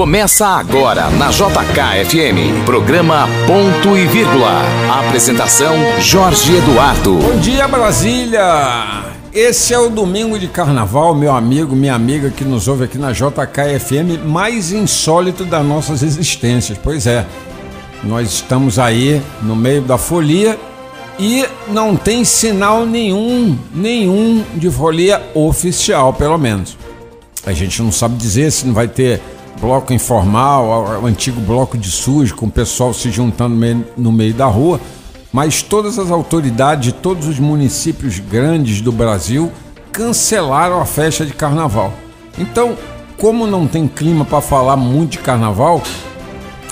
[0.00, 4.62] Começa agora na JKFM, programa Ponto e Vírgula.
[4.98, 7.16] Apresentação Jorge Eduardo.
[7.16, 9.04] Bom dia, Brasília!
[9.30, 13.12] Esse é o domingo de carnaval, meu amigo, minha amiga que nos ouve aqui na
[13.12, 16.78] JKFM, mais insólito das nossas existências.
[16.82, 17.26] Pois é,
[18.02, 20.58] nós estamos aí no meio da folia
[21.18, 26.78] e não tem sinal nenhum, nenhum de folia oficial, pelo menos.
[27.44, 29.20] A gente não sabe dizer se não vai ter
[29.60, 33.54] bloco informal, o antigo bloco de sujo, com o pessoal se juntando
[33.96, 34.80] no meio da rua,
[35.32, 39.52] mas todas as autoridades de todos os municípios grandes do Brasil
[39.92, 41.92] cancelaram a festa de carnaval.
[42.38, 42.76] Então,
[43.18, 45.82] como não tem clima para falar muito de carnaval,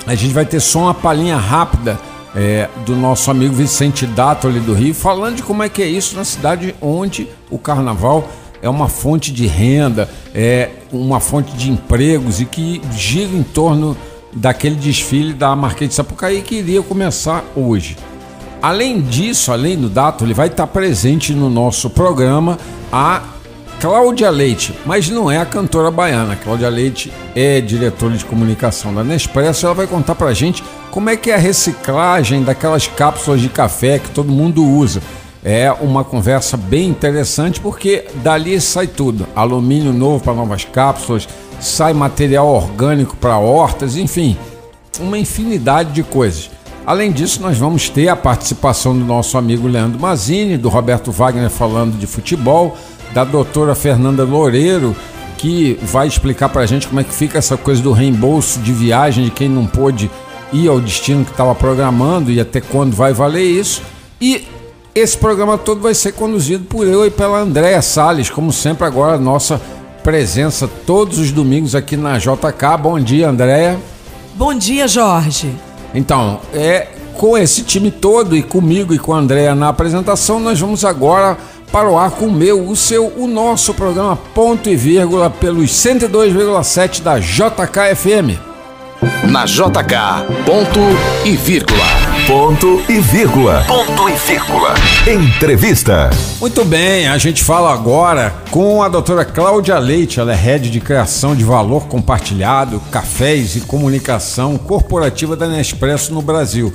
[0.06, 1.98] a gente vai ter só uma palhinha rápida
[2.34, 6.16] é, do nosso amigo Vicente Dátoli do Rio, falando de como é que é isso
[6.16, 8.27] na cidade onde o carnaval
[8.62, 13.97] é uma fonte de renda, é uma fonte de empregos e que gira em torno
[14.33, 17.97] daquele desfile da Marquês de Sapucaí que iria começar hoje.
[18.61, 22.59] Além disso, além do Dato, ele vai estar presente no nosso programa
[22.92, 23.23] a
[23.81, 26.34] Cláudia Leite, mas não é a cantora baiana.
[26.34, 29.67] Cláudia Leite é diretora de comunicação da Nespresso.
[29.67, 34.01] Ela vai contar pra gente como é que é a reciclagem daquelas cápsulas de café
[34.01, 35.01] que todo mundo usa.
[35.44, 41.28] É uma conversa bem interessante porque dali sai tudo: alumínio novo para novas cápsulas,
[41.61, 44.36] sai material orgânico para hortas, enfim,
[45.00, 46.50] uma infinidade de coisas.
[46.84, 51.50] Além disso, nós vamos ter a participação do nosso amigo Leandro Mazini, do Roberto Wagner
[51.50, 52.77] falando de futebol,
[53.12, 54.97] da doutora Fernanda Loureiro,
[55.36, 58.73] que vai explicar para a gente como é que fica essa coisa do reembolso de
[58.73, 60.11] viagem de quem não pôde
[60.50, 63.83] ir ao destino que estava programando e até quando vai valer isso.
[64.20, 64.47] E
[64.99, 69.19] esse programa todo vai ser conduzido por eu e pela Andréa Salles, como sempre agora
[69.19, 69.61] nossa
[70.03, 72.79] presença todos os domingos aqui na JK.
[72.81, 73.79] Bom dia, Andréa.
[74.35, 75.55] Bom dia, Jorge.
[75.95, 80.61] Então, é com esse time todo e comigo e com a Andréa na apresentação, nós
[80.61, 81.37] vamos agora
[81.73, 85.70] para o ar com o meu, o seu, o nosso programa Ponto e Vírgula pelos
[85.70, 88.39] 102,7 da JKFM.
[89.31, 90.81] Na JK, ponto
[91.25, 92.08] e vírgula.
[92.28, 93.64] Ponto e vírgula.
[93.66, 94.74] Ponto e vírgula.
[95.06, 96.11] Entrevista.
[96.39, 100.78] Muito bem, a gente fala agora com a doutora Cláudia Leite, ela é head de
[100.78, 106.70] criação de valor compartilhado, cafés e comunicação corporativa da Nespresso no Brasil.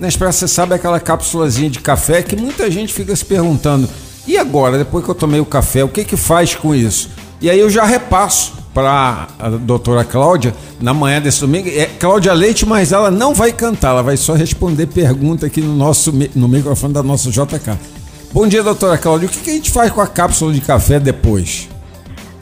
[0.00, 3.88] Nespresso, você sabe aquela cápsulazinha de café que muita gente fica se perguntando:
[4.26, 7.10] e agora, depois que eu tomei o café, o que que faz com isso?
[7.40, 11.66] E aí eu já repasso para a doutora Cláudia na manhã desse domingo.
[11.66, 15.74] É Cláudia Leite, mas ela não vai cantar, ela vai só responder pergunta aqui no
[15.74, 17.78] nosso no microfone da nossa JK.
[18.34, 19.28] Bom dia, doutora Cláudia.
[19.28, 21.70] O que, que a gente faz com a cápsula de café depois?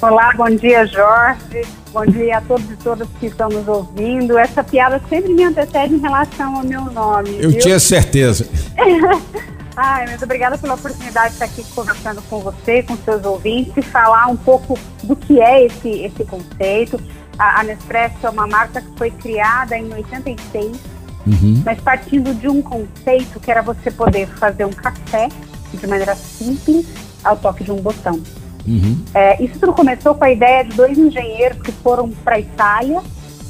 [0.03, 1.63] Olá, bom dia, Jorge.
[1.93, 4.37] Bom dia a todos e todas que estão nos ouvindo.
[4.37, 7.31] Essa piada sempre me antecede em relação ao meu nome.
[7.39, 7.61] Eu viu?
[7.61, 8.45] tinha certeza.
[9.77, 13.83] Ai, muito obrigada pela oportunidade de estar aqui conversando com você, com seus ouvintes, e
[13.83, 17.01] falar um pouco do que é esse, esse conceito.
[17.37, 20.79] A, a Nespresso é uma marca que foi criada em 86,
[21.27, 21.63] uhum.
[21.65, 25.29] mas partindo de um conceito que era você poder fazer um café
[25.73, 26.87] de maneira simples
[27.25, 28.23] ao toque de um botão.
[28.67, 29.05] Uhum.
[29.13, 33.03] É, isso tudo começou com a ideia de dois engenheiros que foram para a Itália,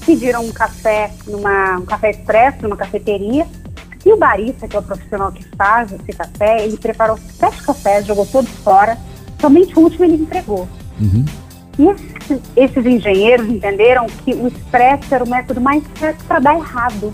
[0.07, 3.47] pediram um café numa um café expresso numa cafeteria
[4.05, 8.07] e o barista, que é o profissional que faz esse café, ele preparou sete cafés,
[8.07, 8.99] jogou todos fora,
[9.41, 10.69] somente o último ele entregou.
[11.01, 11.25] Uhum.
[11.79, 16.55] E esses, esses, engenheiros entenderam que o expresso era o método mais certo para dar
[16.55, 17.11] errado.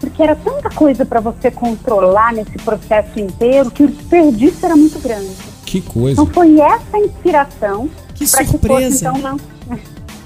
[0.00, 4.98] Porque era tanta coisa para você controlar nesse processo inteiro que o desperdício era muito
[5.00, 5.34] grande.
[5.66, 6.22] Que coisa.
[6.22, 7.90] Então foi essa inspiração
[8.30, 9.38] para que fosse então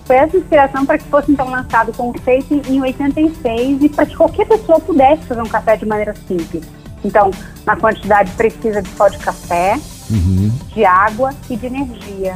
[0.05, 4.17] foi essa inspiração para que fosse então lançado o conceito em 86 e para que
[4.17, 6.65] qualquer pessoa pudesse fazer um café de maneira simples.
[7.05, 7.31] Então,
[7.67, 9.79] na quantidade precisa de só de café,
[10.11, 10.53] uhum.
[10.75, 12.35] de água e de energia.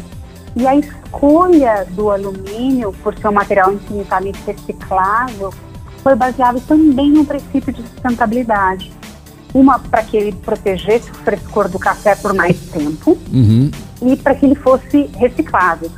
[0.57, 5.53] E a escolha do alumínio, por ser um material infinitamente reciclável,
[6.03, 8.93] foi baseado também no princípio de sustentabilidade.
[9.53, 13.71] Uma, para que ele protegesse o frescor do café por mais tempo uhum.
[14.03, 15.91] e para que ele fosse reciclável.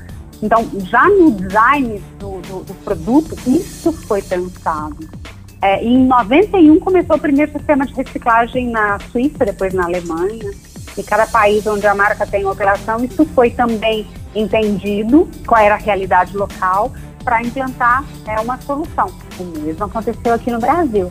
[0.43, 4.97] Então, já no design do, do, do produto, isso foi pensado.
[5.61, 10.51] É, em 91 começou o primeiro sistema de reciclagem na Suíça, depois na Alemanha.
[10.97, 15.79] E cada país onde a marca tem operação, isso foi também entendido qual era a
[15.79, 16.93] realidade local
[17.25, 19.11] para implantar é, uma solução.
[19.39, 21.11] O mesmo aconteceu aqui no Brasil.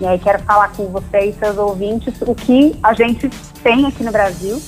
[0.00, 3.30] E aí quero falar com vocês, seus ouvintes, o que a gente
[3.62, 4.60] tem aqui no Brasil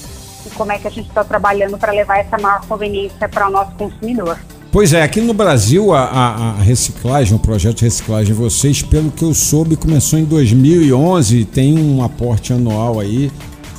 [0.46, 3.50] e como é que a gente está trabalhando para levar essa maior conveniência para o
[3.50, 4.38] nosso consumidor.
[4.70, 8.82] Pois é, aqui no Brasil a, a, a, reciclagem, o projeto de reciclagem de vocês,
[8.82, 13.32] pelo que eu soube, começou em 2011 tem um aporte anual aí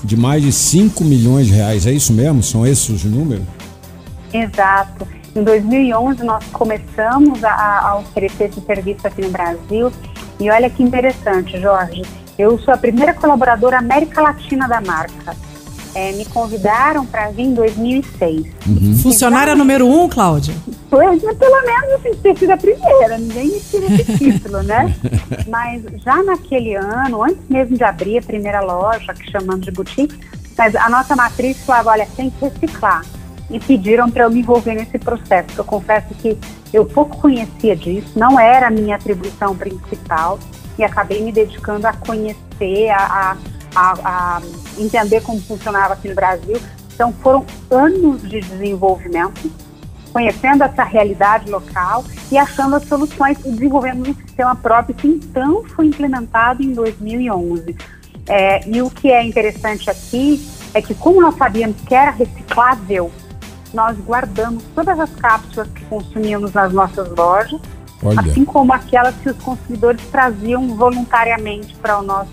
[0.04, 1.86] de mais de 5 milhões de reais.
[1.86, 2.42] É isso mesmo?
[2.42, 3.46] São esses os números?
[4.34, 5.08] Exato.
[5.36, 9.92] Em 2011 nós começamos a, a oferecer esse serviço aqui no Brasil
[10.40, 12.02] e olha que interessante, Jorge.
[12.38, 15.36] Eu sou a primeira colaboradora América Latina da marca
[15.96, 18.48] é, me convidaram para vir em 2006.
[18.68, 18.98] Uhum.
[18.98, 20.54] Funcionária número um, Cláudia?
[20.90, 24.94] Pois, pelo menos assim, ter sido a primeira, ninguém me tira esse título, né?
[25.48, 30.18] Mas já naquele ano, antes mesmo de abrir a primeira loja, que chamamos de boutique,
[30.58, 33.06] mas a nossa matriz falava, olha, tem que reciclar.
[33.50, 35.50] E pediram para eu me envolver nesse processo.
[35.58, 36.38] Eu confesso que
[36.72, 40.38] eu pouco conhecia disso, não era a minha atribuição principal,
[40.78, 42.98] e acabei me dedicando a conhecer, a,
[43.32, 43.38] a
[43.76, 44.42] a, a
[44.78, 46.58] entender como funcionava aqui no Brasil.
[46.94, 49.52] Então, foram anos de desenvolvimento,
[50.12, 55.64] conhecendo essa realidade local e achando as soluções e desenvolvendo um sistema próprio que então
[55.64, 57.76] foi implementado em 2011.
[58.28, 63.12] É, e o que é interessante aqui é que, como nós sabíamos que era reciclável,
[63.74, 67.60] nós guardamos todas as cápsulas que consumíamos nas nossas lojas,
[68.04, 68.20] Olha.
[68.22, 72.30] assim como aquelas que os consumidores traziam voluntariamente para o nosso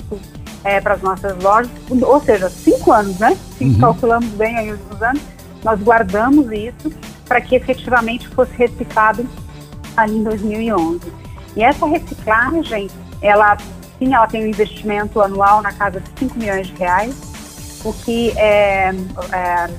[0.65, 3.37] é, para as nossas lojas, ou seja, cinco anos, né?
[3.57, 3.79] Se uhum.
[3.79, 5.23] calculamos bem aí os anos,
[5.65, 6.93] nós guardamos isso
[7.27, 9.27] para que efetivamente fosse reciclado
[9.97, 11.01] ali em 2011.
[11.57, 12.89] E essa reciclagem,
[13.23, 13.57] ela
[13.99, 18.31] sim, ela tem um investimento anual na casa de 5 milhões de reais, o que
[18.39, 18.91] é,
[19.33, 19.71] é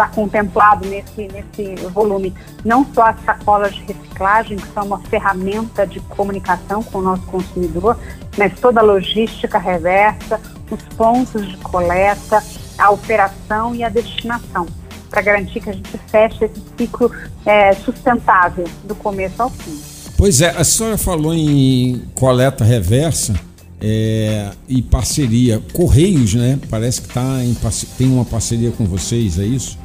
[0.00, 2.32] está contemplado nesse, nesse volume
[2.64, 7.22] não só as sacolas de reciclagem, que são uma ferramenta de comunicação com o nosso
[7.24, 7.98] consumidor,
[8.38, 12.42] mas toda a logística reversa, os pontos de coleta,
[12.78, 14.66] a operação e a destinação,
[15.10, 17.10] para garantir que a gente feche esse ciclo
[17.44, 19.78] é, sustentável do começo ao fim.
[20.16, 23.34] Pois é, a senhora falou em coleta reversa
[23.80, 25.60] é, e parceria.
[25.72, 26.58] Correios, né?
[26.68, 27.56] Parece que tá em,
[27.96, 29.79] tem uma parceria com vocês, é isso?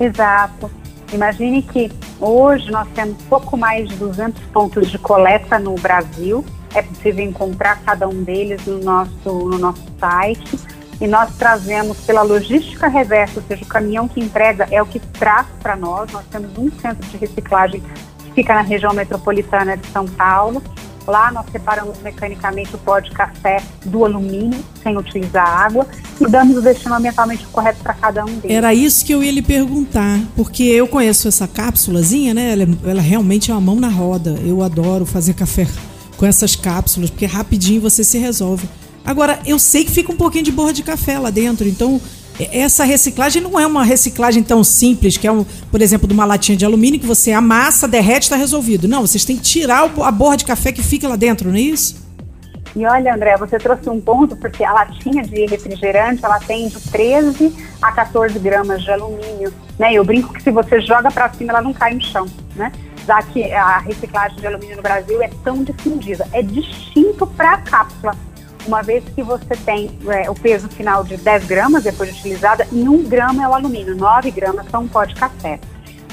[0.00, 0.70] Exato.
[1.12, 6.44] Imagine que hoje nós temos pouco mais de 200 pontos de coleta no Brasil.
[6.74, 10.58] É possível encontrar cada um deles no nosso, no nosso site.
[11.00, 15.00] E nós trazemos pela logística reversa, ou seja, o caminhão que entrega é o que
[15.00, 16.10] traz para nós.
[16.12, 17.82] Nós temos um centro de reciclagem
[18.18, 20.62] que fica na região metropolitana de São Paulo.
[21.06, 25.86] Lá nós separamos mecanicamente o pó de café do alumínio, sem utilizar água,
[26.20, 28.56] e damos o destino ambientalmente correto para cada um deles.
[28.56, 32.52] Era isso que eu ia lhe perguntar, porque eu conheço essa cápsulazinha, né?
[32.52, 34.38] Ela, ela realmente é uma mão na roda.
[34.44, 35.66] Eu adoro fazer café
[36.16, 38.68] com essas cápsulas, porque rapidinho você se resolve.
[39.04, 42.00] Agora, eu sei que fica um pouquinho de borra de café lá dentro, então
[42.38, 46.24] essa reciclagem não é uma reciclagem tão simples, que é, um, por exemplo, de uma
[46.24, 48.88] latinha de alumínio que você amassa, derrete, está resolvido.
[48.88, 51.60] Não, vocês têm que tirar a borra de café que fica lá dentro, não é
[51.60, 52.08] isso?
[52.74, 56.80] E olha, André, você trouxe um ponto, porque a latinha de refrigerante, ela tem de
[56.80, 59.92] 13 a 14 gramas de alumínio, né?
[59.92, 62.70] Eu brinco que se você joga para cima, ela não cai no chão, né?
[63.06, 66.28] Já que a reciclagem de alumínio no Brasil é tão difundida.
[66.32, 68.16] É distinto para a cápsula
[68.70, 72.66] uma vez que você tem é, o peso final de 10 gramas depois de utilizada,
[72.70, 75.58] e 1 grama é o alumínio, 9 gramas são um pó de café.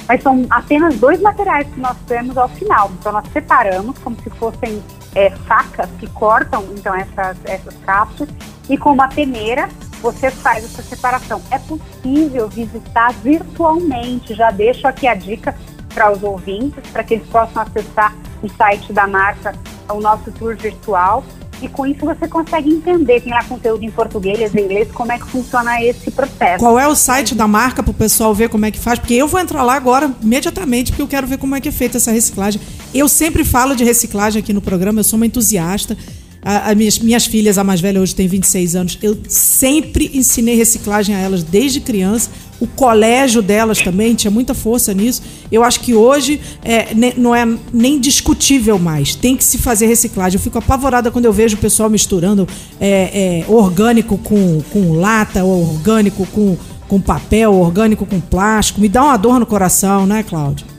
[0.08, 2.90] Mas são apenas dois materiais que nós temos ao final.
[3.00, 4.82] Então nós separamos como se fossem
[5.14, 8.30] é, facas que cortam então essas, essas cápsulas
[8.70, 9.70] e com uma peneira
[10.02, 11.42] você faz essa separação.
[11.52, 14.34] É possível visitar virtualmente.
[14.34, 15.54] Já deixo aqui a dica
[15.94, 19.54] para os ouvintes, para que eles possam acessar o site da marca,
[19.90, 21.24] o nosso tour virtual
[21.62, 25.20] e com isso você consegue entender, tem lá conteúdo em português e inglês, como é
[25.20, 26.60] que funciona esse processo.
[26.60, 29.00] Qual é o site da marca para o pessoal ver como é que faz?
[29.00, 31.72] Porque eu vou entrar lá agora imediatamente, porque eu quero ver como é que é
[31.72, 32.62] feita essa reciclagem.
[32.94, 35.98] Eu sempre falo de reciclagem aqui no programa, eu sou uma entusiasta.
[36.50, 41.14] As minhas, minhas filhas, a mais velha hoje tem 26 anos, eu sempre ensinei reciclagem
[41.14, 45.22] a elas desde criança o colégio delas também tinha muita força nisso.
[45.52, 49.16] Eu acho que hoje é, não é nem discutível mais.
[49.16, 50.38] Tem que se fazer reciclagem.
[50.38, 52.48] Eu fico apavorada quando eu vejo o pessoal misturando
[52.80, 58.82] é, é, orgânico com, com lata, orgânico com, com papel, orgânico com plástico.
[58.82, 60.77] Me dá uma dor no coração, né, Cláudia?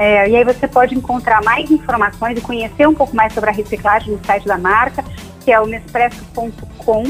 [0.00, 3.52] É, e aí você pode encontrar mais informações e conhecer um pouco mais sobre a
[3.52, 5.04] reciclagem no site da marca,
[5.44, 7.02] que é o nespresso.com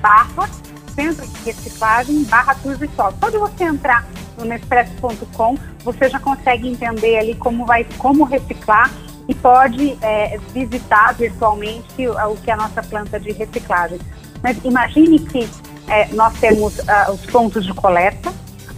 [0.00, 0.48] barra
[0.92, 3.14] centro de reciclagem barra tour virtual.
[3.20, 4.04] Só de você entrar
[4.36, 8.90] no Nespresso.com, você já consegue entender ali como vai, como reciclar
[9.28, 14.00] e pode é, visitar virtualmente o, o que é a nossa planta de reciclagem.
[14.42, 15.48] Mas imagine que
[15.86, 18.32] é, nós temos uh, os pontos de coleta,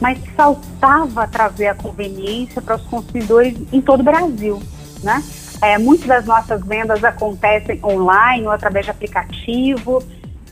[0.05, 4.63] mas faltava trazer a conveniência para os consumidores em todo o Brasil,
[5.03, 5.25] né?
[5.63, 10.03] É, muitas das nossas vendas acontecem online ou através de aplicativo,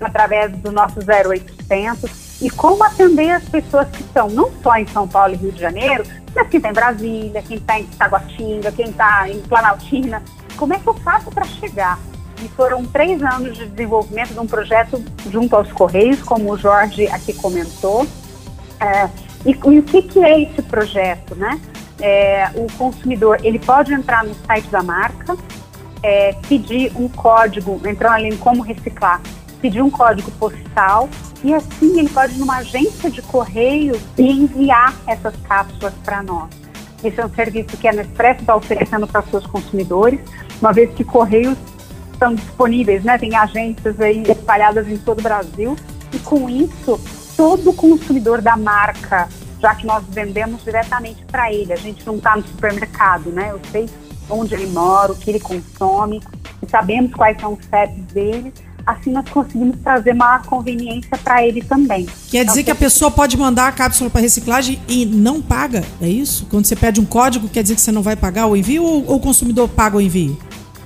[0.01, 2.41] através do nosso 0800.
[2.41, 5.61] E como atender as pessoas que estão não só em São Paulo e Rio de
[5.61, 6.03] Janeiro,
[6.35, 10.23] mas quem está em Brasília, quem está em Taguatinga, quem está em Planaltina.
[10.57, 11.99] Como é que eu faço para chegar?
[12.43, 17.07] E foram três anos de desenvolvimento de um projeto junto aos Correios, como o Jorge
[17.09, 18.07] aqui comentou.
[18.81, 19.11] É,
[19.45, 21.61] e, e, o que, que é esse projeto, né?
[22.01, 25.37] É, o consumidor ele pode entrar no site da marca,
[26.03, 29.21] é, pedir um código, entrando ali em como reciclar,
[29.61, 31.09] pedir um código postal
[31.45, 36.51] e assim ele pode ir numa agência de correio e enviar essas cápsulas para nós.
[37.03, 40.21] Esse é um serviço que a Nespresso está oferecendo para seus consumidores,
[40.61, 41.59] uma vez que correios
[42.13, 43.19] estão disponíveis, né?
[43.19, 45.77] Tem agências aí espalhadas em todo o Brasil
[46.13, 47.01] e com isso
[47.37, 49.29] todo consumidor da marca,
[49.61, 53.51] já que nós vendemos diretamente para ele, a gente não está no supermercado, né?
[53.51, 53.89] Eu sei
[54.29, 56.23] onde ele mora, o que ele consome,
[56.63, 58.53] e sabemos quais são os CEPs dele
[58.87, 62.07] assim nós conseguimos trazer maior conveniência para ele também.
[62.31, 66.09] Quer dizer que a pessoa pode mandar a cápsula para reciclagem e não paga, é
[66.09, 66.47] isso?
[66.51, 69.07] Quando você pede um código, quer dizer que você não vai pagar o envio ou,
[69.07, 70.37] ou o consumidor paga o envio?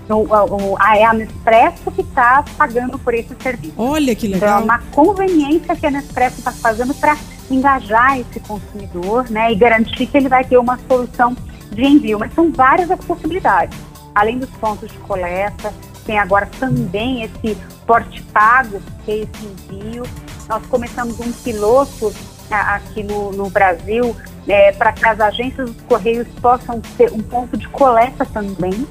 [0.09, 3.75] O, o, a, é a Nespresso que está pagando por esse serviço.
[3.77, 4.61] Olha que legal.
[4.61, 7.17] Então, é uma conveniência que a Nespresso está fazendo para
[7.51, 11.37] engajar esse consumidor né, e garantir que ele vai ter uma solução
[11.73, 12.19] de envio.
[12.19, 13.79] Mas são várias as possibilidades.
[14.15, 15.73] Além dos pontos de coleta,
[16.07, 20.05] tem agora também esse porte pago, que é esse envio.
[20.49, 22.13] Nós começamos um piloto
[22.51, 24.15] aqui no, no Brasil
[24.47, 28.87] é, para que as agências dos Correios possam ter um ponto de coleta também.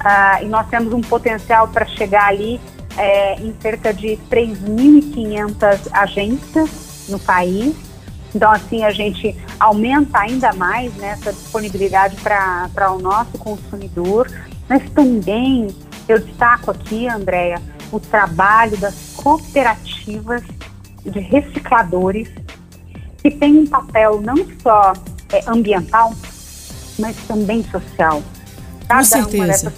[0.00, 2.60] Ah, e nós temos um potencial para chegar ali
[2.96, 6.70] é, em cerca de 3.500 agências
[7.08, 7.74] no país.
[8.34, 14.30] Então, assim, a gente aumenta ainda mais né, essa disponibilidade para o nosso consumidor,
[14.68, 15.68] mas também
[16.08, 20.42] eu destaco aqui, Andréia, o trabalho das cooperativas
[21.04, 22.28] de recicladores,
[23.22, 24.92] que tem um papel não só
[25.32, 26.14] é, ambiental,
[26.98, 28.22] mas também social.
[28.86, 29.36] Cada Com certeza.
[29.36, 29.72] Uma dessas,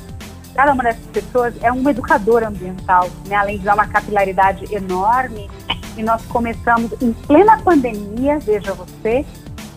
[0.54, 3.36] cada uma dessas pessoas é um educador ambiental, né?
[3.36, 5.50] além de dar uma capilaridade enorme.
[5.96, 9.26] E nós começamos em plena pandemia, veja você,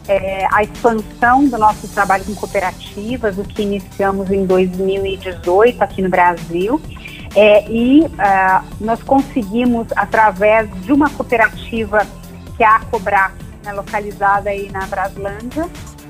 [0.08, 6.10] é, a expansão do nosso trabalho com cooperativas, o que iniciamos em 2018 aqui no
[6.10, 6.82] Brasil.
[7.36, 12.06] É, e uh, nós conseguimos, através de uma cooperativa
[12.56, 15.68] que é a Cobrar, né, localizada aí na Braslândia,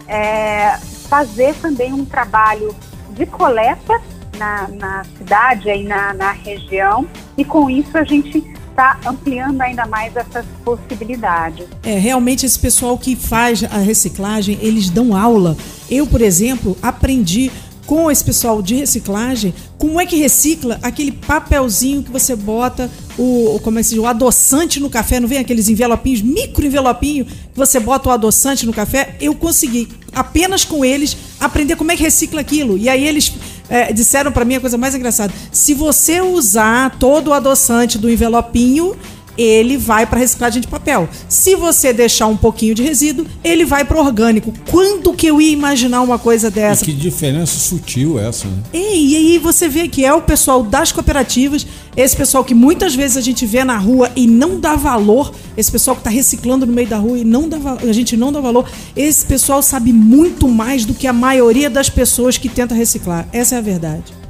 [0.07, 0.77] é,
[1.09, 2.75] fazer também um trabalho
[3.09, 3.99] de coleta
[4.35, 8.43] na, na cidade, aí na, na região, e com isso a gente
[8.75, 11.65] está ampliando ainda mais essas possibilidades.
[11.81, 15.55] É, realmente esse pessoal que faz a reciclagem, eles dão aula.
[15.89, 17.49] Eu, por exemplo, aprendi
[17.85, 23.59] com esse pessoal de reciclagem, como é que recicla aquele papelzinho que você bota o,
[23.63, 27.25] como é que se diz, o adoçante no café, não vem aqueles envelopinhos, micro envelopinho,
[27.25, 29.15] que você bota o adoçante no café?
[29.21, 32.77] Eu consegui, apenas com eles, aprender como é que recicla aquilo.
[32.77, 33.31] E aí eles
[33.69, 38.09] é, disseram para mim a coisa mais engraçada: se você usar todo o adoçante do
[38.09, 38.95] envelopinho,
[39.37, 41.07] ele vai para reciclagem de papel.
[41.27, 44.53] Se você deixar um pouquinho de resíduo, ele vai para orgânico.
[44.69, 46.83] Quando que eu ia imaginar uma coisa dessa?
[46.83, 48.63] E que diferença sutil essa, né?
[48.73, 51.65] E, e aí você vê que é o pessoal das cooperativas,
[51.95, 55.71] esse pessoal que muitas vezes a gente vê na rua e não dá valor, esse
[55.71, 58.39] pessoal que está reciclando no meio da rua e não dá, a gente não dá
[58.39, 63.27] valor, esse pessoal sabe muito mais do que a maioria das pessoas que tenta reciclar.
[63.31, 64.24] Essa é a verdade.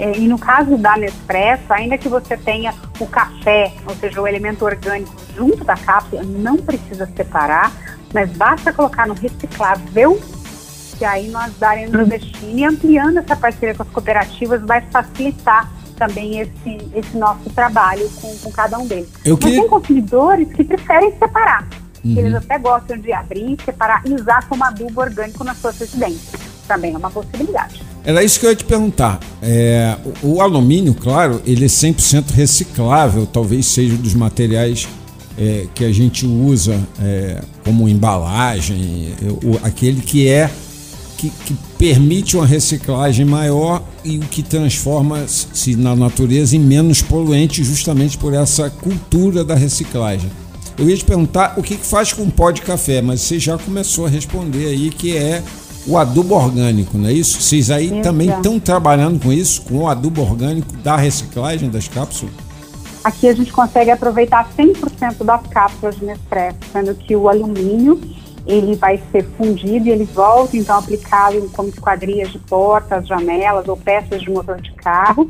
[0.00, 4.26] É, e no caso da Nespresso, ainda que você tenha o café, ou seja, o
[4.26, 7.70] elemento orgânico junto da cápsula, não precisa separar,
[8.14, 10.18] mas basta colocar no reciclável,
[10.96, 15.70] que aí nós daremos o destino e ampliando essa parceria com as cooperativas vai facilitar
[15.96, 19.10] também esse, esse nosso trabalho com, com cada um deles.
[19.22, 21.68] Eu Mas tem consumidores que preferem separar.
[22.02, 22.16] Uhum.
[22.16, 26.49] Eles até gostam de abrir, separar e usar como adubo orgânico nas suas residências.
[26.70, 27.82] Também é uma possibilidade.
[28.04, 29.18] Era isso que eu ia te perguntar.
[29.42, 34.86] É, o, o, alumínio, claro, ele é 100% reciclável, talvez seja um dos materiais
[35.36, 39.12] é, que a gente usa é, como embalagem,
[39.42, 40.48] o, aquele que é
[41.18, 47.64] que, que, permite uma reciclagem maior e o que transforma-se na natureza em menos poluente,
[47.64, 50.30] justamente por essa cultura da reciclagem.
[50.78, 53.58] Eu ia te perguntar o que, que faz com pó de café, mas você já
[53.58, 55.42] começou a responder aí que é
[55.86, 57.40] o adubo orgânico, não é isso?
[57.40, 62.34] Vocês aí também estão trabalhando com isso, com o adubo orgânico da reciclagem das cápsulas?
[63.02, 67.98] Aqui a gente consegue aproveitar 100% das cápsulas de Nespresso, sendo que o alumínio
[68.46, 73.76] ele vai ser fundido e ele volta então aplicado como esquadrias de portas, janelas ou
[73.76, 75.26] peças de motor de carro.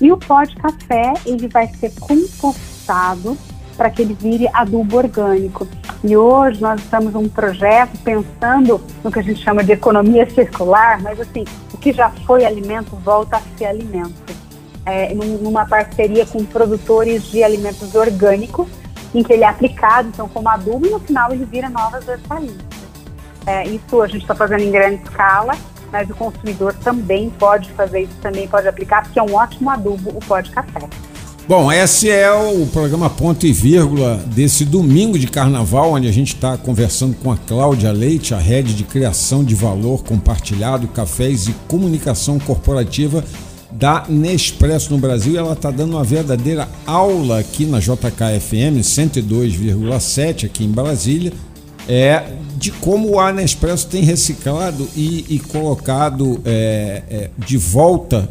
[0.00, 3.36] E o pó de café ele vai ser compostado
[3.76, 5.66] para que ele vire adubo orgânico.
[6.04, 11.00] E hoje nós estamos num projeto pensando no que a gente chama de economia circular,
[11.00, 14.32] mas assim, o que já foi alimento volta a ser alimento.
[14.84, 18.66] É, numa parceria com produtores de alimentos orgânicos,
[19.14, 22.72] em que ele é aplicado, então, como adubo, e no final ele vira novas hortaliças.
[23.46, 25.54] É, isso a gente está fazendo em grande escala,
[25.92, 30.10] mas o consumidor também pode fazer isso, também pode aplicar, porque é um ótimo adubo
[30.10, 30.88] o pó de café.
[31.48, 36.34] Bom, esse é o programa Ponto e Vírgula desse domingo de carnaval, onde a gente
[36.34, 41.52] está conversando com a Cláudia Leite, a rede de criação de valor compartilhado, cafés e
[41.66, 43.24] comunicação corporativa
[43.72, 45.36] da Nespresso no Brasil.
[45.36, 51.32] Ela está dando uma verdadeira aula aqui na JKFM 102,7 aqui em Brasília,
[51.88, 52.22] é
[52.56, 58.30] de como a Nespresso tem reciclado e, e colocado é, é, de volta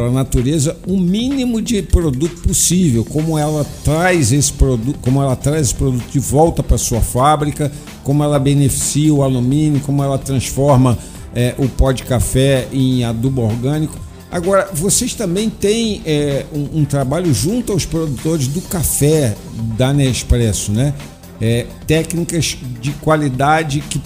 [0.00, 5.36] para a natureza o mínimo de produto possível, como ela traz esse produto, como ela
[5.36, 7.70] traz esse produto de volta para sua fábrica,
[8.02, 10.96] como ela beneficia o alumínio, como ela transforma
[11.34, 13.98] é, o pó de café em adubo orgânico.
[14.32, 19.36] Agora, vocês também têm é, um, um, trabalho junto aos produtores do café
[19.76, 20.94] da Nespresso, né?
[21.42, 23.98] É, técnicas de qualidade que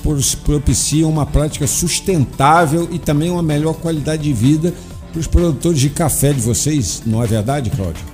[0.44, 4.72] propiciam uma prática sustentável e também uma melhor qualidade de vida
[5.14, 8.04] para os produtores de café de vocês, não é verdade, Cláudia?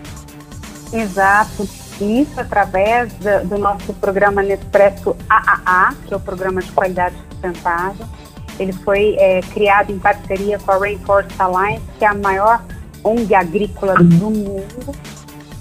[0.92, 1.66] Exato.
[1.99, 3.11] Isso através
[3.49, 8.07] do nosso programa Nespresso AAA, que é o Programa de Qualidade Sustentável.
[8.59, 12.62] Ele foi é, criado em parceria com a Rainforest Alliance, que é a maior
[13.02, 14.95] ONG agrícola do mundo.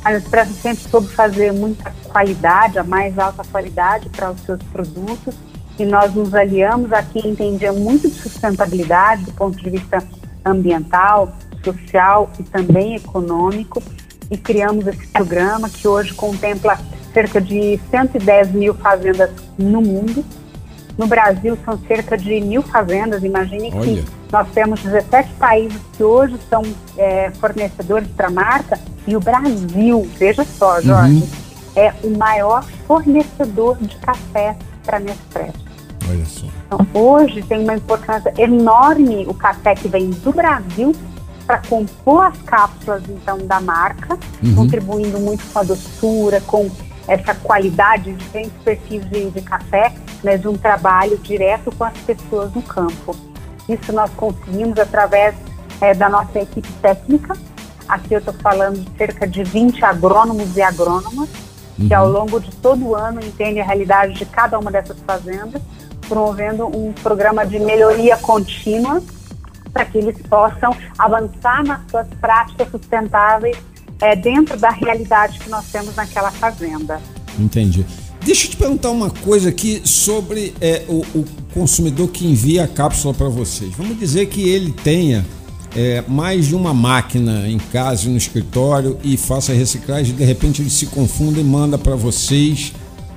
[0.04, 5.36] A Nespresso sempre soube fazer muita qualidade, a mais alta qualidade para os seus produtos.
[5.78, 10.02] E nós nos aliamos a quem entendia muito de sustentabilidade do ponto de vista
[10.50, 11.32] ambiental,
[11.64, 13.82] social e também econômico
[14.32, 16.78] e criamos esse programa que hoje contempla
[17.14, 20.24] cerca de 110 mil fazendas no mundo.
[20.98, 23.24] No Brasil são cerca de mil fazendas.
[23.24, 23.84] Imagine Olha.
[23.84, 26.62] que nós temos 17 países que hoje são
[26.98, 31.28] é, fornecedores para a marca e o Brasil, veja só, Jorge, uhum.
[31.76, 35.69] é o maior fornecedor de café para Nespresso.
[36.10, 36.48] Olha só.
[36.66, 40.96] Então, hoje tem uma importância enorme o café que vem do Brasil
[41.46, 44.56] para compor as cápsulas então da marca, uhum.
[44.56, 46.70] contribuindo muito com a doçura, com
[47.08, 49.94] essa qualidade de diferentes perfis de, de café,
[50.24, 53.16] mas de um trabalho direto com as pessoas no campo.
[53.68, 55.36] Isso nós conseguimos através
[55.82, 57.36] é, da nossa equipe técnica.
[57.88, 61.30] Aqui eu estou falando de cerca de 20 agrônomos e agrônomas,
[61.80, 61.88] uhum.
[61.88, 65.62] que ao longo de todo o ano entendem a realidade de cada uma dessas fazendas
[66.10, 69.02] promovendo um programa de melhoria contínua
[69.72, 73.56] para que eles possam avançar nas suas práticas sustentáveis
[74.02, 77.00] é, dentro da realidade que nós temos naquela fazenda.
[77.38, 77.86] Entendi.
[78.22, 82.68] Deixa eu te perguntar uma coisa aqui sobre é, o, o, consumidor que envia a
[82.68, 83.74] cápsula para vocês.
[83.76, 85.26] Vamos dizer que ele tenha
[85.76, 90.70] é, mais de uma máquina em casa no escritório e faça reciclagem, de repente ele
[90.70, 92.74] se confunde e manda para vocês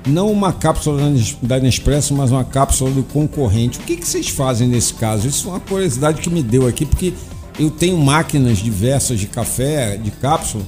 [0.07, 3.79] não uma cápsula da Nespresso, mas uma cápsula do concorrente.
[3.79, 5.29] O que, que vocês fazem nesse caso?
[5.29, 7.13] Isso é uma curiosidade que me deu aqui, porque
[7.59, 10.65] eu tenho máquinas diversas de café, de cápsula,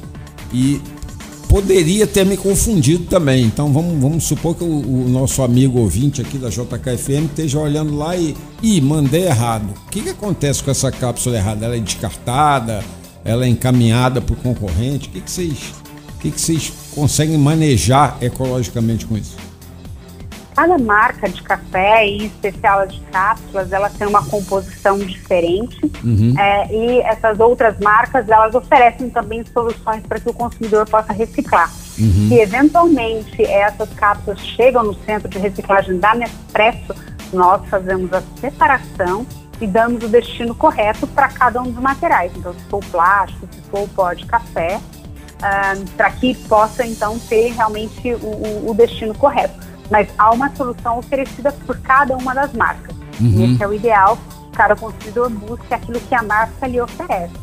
[0.53, 0.81] e
[1.49, 3.45] poderia ter me confundido também.
[3.45, 7.97] Então vamos, vamos supor que o, o nosso amigo ouvinte aqui da JKFM esteja olhando
[7.97, 9.71] lá e, e mandei errado.
[9.87, 11.67] O que, que acontece com essa cápsula errada?
[11.67, 12.85] Ela é descartada?
[13.25, 15.09] Ela é encaminhada para o concorrente?
[15.09, 15.73] O que, que vocês
[16.25, 19.37] que, que vocês conseguem manejar ecologicamente com isso?
[20.57, 25.79] Cada marca de café, e em especial de cápsulas, ela tem uma composição diferente.
[26.03, 26.33] Uhum.
[26.39, 31.71] É, e essas outras marcas, elas oferecem também soluções para que o consumidor possa reciclar.
[31.99, 32.29] Uhum.
[32.29, 36.95] Se eventualmente essas cápsulas chegam no centro de reciclagem da Nespresso,
[37.33, 39.27] nós fazemos a separação
[39.61, 42.31] e damos o destino correto para cada um dos materiais.
[42.37, 44.81] Então, se for plástico, se for o pó de café,
[45.97, 49.55] para que possa então ter realmente o, o, destino correto.
[49.91, 52.97] Mas há uma solução oferecida por cada uma das marcas.
[53.21, 53.29] Uhum.
[53.29, 54.19] E esse é o ideal,
[54.53, 57.35] cada consumidor busca aquilo que a marca lhe oferece.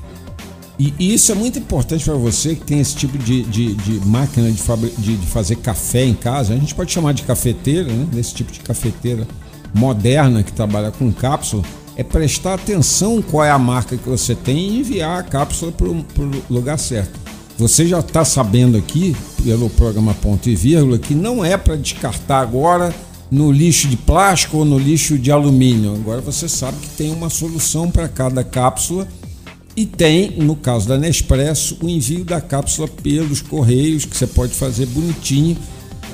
[0.80, 4.08] E, e isso é muito importante para você que tem esse tipo de, de, de
[4.08, 4.62] máquina de,
[4.98, 6.54] de, de, fazer café em casa.
[6.54, 8.08] A gente pode chamar de cafeteira, né?
[8.12, 9.28] Desse tipo de cafeteira
[9.74, 11.64] moderna que trabalha com cápsula.
[11.96, 15.88] É prestar atenção qual é a marca que você tem e enviar a cápsula para
[15.88, 16.04] o
[16.50, 17.20] lugar certo.
[17.62, 22.40] Você já está sabendo aqui, pelo programa Ponto e Vírgula, que não é para descartar
[22.40, 22.92] agora
[23.30, 25.94] no lixo de plástico ou no lixo de alumínio.
[25.94, 29.08] Agora você sabe que tem uma solução para cada cápsula
[29.76, 34.54] e tem, no caso da Nespresso, o envio da cápsula pelos correios, que você pode
[34.54, 35.56] fazer bonitinho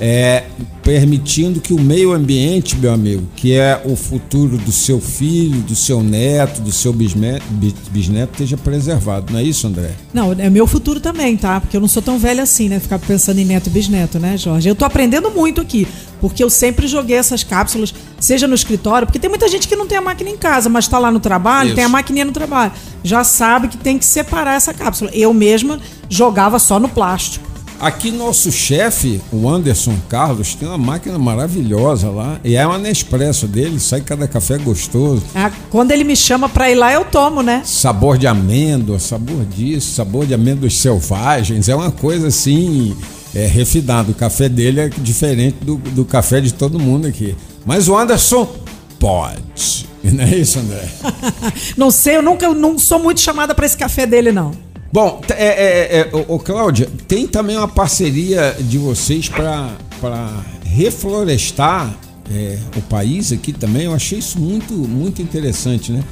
[0.00, 0.44] é,
[0.82, 5.74] permitindo que o meio ambiente, meu amigo, que é o futuro do seu filho, do
[5.74, 7.44] seu neto, do seu bisneto,
[7.90, 9.32] bisneto, esteja preservado.
[9.32, 9.92] Não é isso, André?
[10.14, 11.60] Não, é meu futuro também, tá?
[11.60, 12.78] Porque eu não sou tão velha assim, né?
[12.80, 14.68] Ficar pensando em neto e bisneto, né, Jorge?
[14.68, 15.86] Eu tô aprendendo muito aqui,
[16.20, 19.86] porque eu sempre joguei essas cápsulas, seja no escritório, porque tem muita gente que não
[19.86, 21.76] tem a máquina em casa, mas está lá no trabalho, isso.
[21.76, 22.72] tem a maquininha no trabalho.
[23.02, 25.10] Já sabe que tem que separar essa cápsula.
[25.12, 27.57] Eu mesma jogava só no plástico.
[27.80, 32.40] Aqui nosso chefe, o Anderson Carlos, tem uma máquina maravilhosa lá.
[32.42, 35.22] E é uma Nespresso dele, sai cada café gostoso.
[35.32, 37.62] Ah, quando ele me chama pra ir lá, eu tomo, né?
[37.64, 41.68] Sabor de amêndoa, sabor disso, sabor de amêndoas selvagens.
[41.68, 42.96] É uma coisa assim,
[43.32, 44.10] é, refinado.
[44.10, 47.36] O café dele é diferente do, do café de todo mundo aqui.
[47.64, 48.50] Mas o Anderson
[48.98, 49.86] pode.
[50.02, 50.88] Não é isso, André?
[51.76, 54.52] não sei, eu nunca não sou muito chamada para esse café dele, não.
[54.90, 59.76] Bom, é, é, é, o, Cláudia, tem também uma parceria de vocês para
[60.64, 61.94] reflorestar
[62.32, 63.84] é, o país aqui também.
[63.84, 66.02] Eu achei isso muito, muito interessante, né?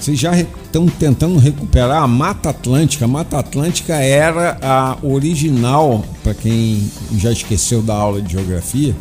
[0.00, 3.04] Vocês já estão tentando recuperar a Mata Atlântica.
[3.04, 8.94] A Mata Atlântica era a original, para quem já esqueceu da aula de geografia,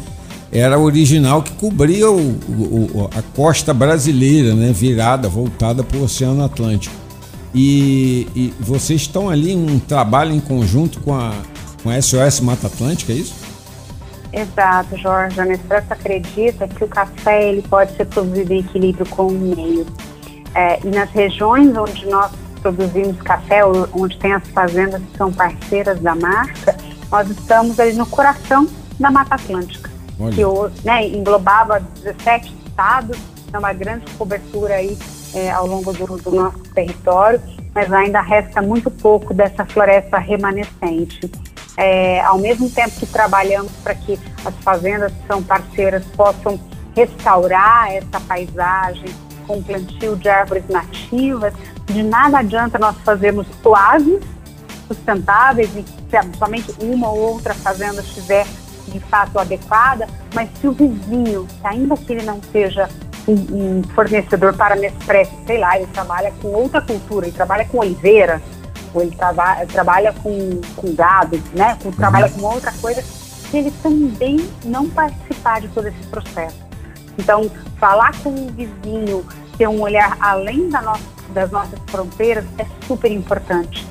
[0.52, 4.72] era a original que cobria o, o, a costa brasileira, né?
[4.72, 7.03] virada, voltada para o Oceano Atlântico.
[7.54, 11.34] E, e vocês estão ali em um trabalho em conjunto com a,
[11.84, 13.36] com a SOS Mata Atlântica, é isso?
[14.34, 15.40] Exato, Jorge.
[15.40, 19.86] A Nespresso acredita que o café ele pode ser produzido em equilíbrio com o meio.
[20.56, 26.00] É, e nas regiões onde nós produzimos café, onde tem as fazendas que são parceiras
[26.00, 26.76] da marca,
[27.12, 28.68] nós estamos ali no coração
[29.00, 30.34] da Mata Atlântica, Olha.
[30.34, 30.44] que
[30.84, 33.18] né, englobava 17 estados,
[33.52, 34.98] é uma grande cobertura aí
[35.34, 37.42] é, ao longo do, do nosso território,
[37.74, 41.32] mas ainda resta muito pouco dessa floresta remanescente.
[41.76, 46.60] É, ao mesmo tempo que trabalhamos para que as fazendas que são parceiras possam
[46.96, 49.10] restaurar essa paisagem
[49.48, 51.54] com plantio de árvores nativas,
[51.88, 54.22] de nada adianta nós fazermos oásis
[54.88, 58.46] sustentáveis e se somente uma ou outra fazenda estiver
[58.88, 62.90] de fato adequada, mas se o vizinho, ainda que ele não seja
[63.28, 67.80] um, um fornecedor para Nespresso, sei lá, ele trabalha com outra cultura, ele trabalha com
[67.80, 68.42] oliveira,
[68.94, 71.78] ou ele traba, trabalha com, com gado, né?
[71.96, 72.34] Trabalha uhum.
[72.34, 76.64] com outra coisa, se ele também não participar de todo esse processo.
[77.18, 79.26] Então, falar com o vizinho,
[79.58, 83.86] ter um olhar além da nossa, das nossas fronteiras é super importante.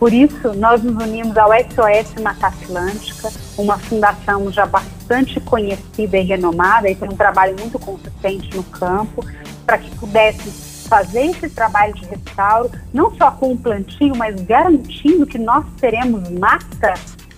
[0.00, 6.24] Por isso, nós nos unimos ao SOS Mata Atlântica, uma fundação já bastante conhecida e
[6.24, 9.22] renomada, e tem um trabalho muito consistente no campo,
[9.66, 15.26] para que pudesse fazer esse trabalho de restauro, não só com o plantio, mas garantindo
[15.26, 16.94] que nós teremos mata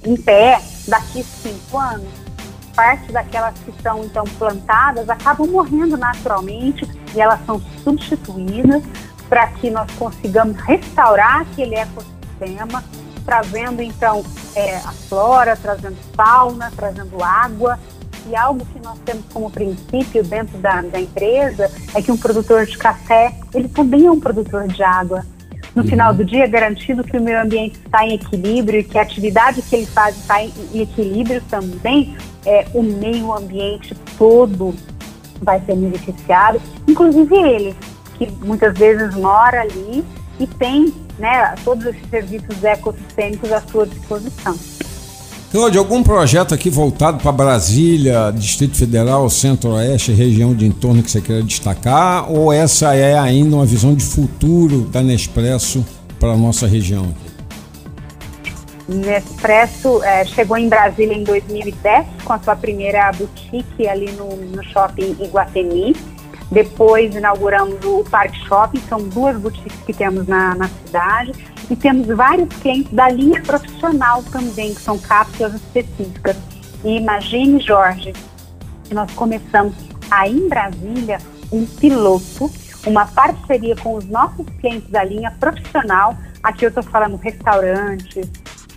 [0.07, 2.09] em pé daqui cinco anos.
[2.77, 8.85] Parte daquelas que são então plantadas acabam morrendo naturalmente e elas são substituídas
[9.29, 12.83] para que nós consigamos restaurar aquele ecossistema ecossistema,
[13.25, 14.25] trazendo então
[14.55, 17.79] é, a flora, trazendo fauna, trazendo água.
[18.29, 22.67] E algo que nós temos como princípio dentro da, da empresa é que um produtor
[22.67, 25.25] de café, ele também é um produtor de água.
[25.75, 25.89] No uhum.
[25.89, 29.63] final do dia, garantindo que o meio ambiente está em equilíbrio e que a atividade
[29.63, 34.75] que ele faz está em, em equilíbrio também, é, o meio ambiente todo
[35.41, 37.75] vai ser beneficiado, inclusive ele,
[38.17, 40.05] que muitas vezes mora ali
[40.39, 40.93] e tem
[41.23, 44.59] né, todos esses serviços ecossistêmicos à sua disposição.
[45.53, 51.21] Cláudio, algum projeto aqui voltado para Brasília, Distrito Federal, Centro-Oeste, região de entorno que você
[51.21, 52.29] queira destacar?
[52.29, 55.85] Ou essa é ainda uma visão de futuro da Nespresso
[56.19, 57.15] para a nossa região?
[58.89, 64.65] Nespresso é, chegou em Brasília em 2010 com a sua primeira boutique ali no, no
[64.65, 65.95] shopping Iguatemi.
[66.53, 71.33] Depois inauguramos o Park Shopping, são duas boutiques que temos na, na cidade.
[71.71, 76.37] E temos vários clientes da linha profissional também, que são cápsulas específicas.
[76.85, 78.13] E imagine, Jorge,
[78.85, 79.73] que nós começamos
[80.11, 81.19] aí em Brasília
[81.51, 82.51] um piloto,
[82.87, 86.15] uma parceria com os nossos clientes da linha profissional.
[86.43, 88.29] Aqui eu estou falando restaurantes,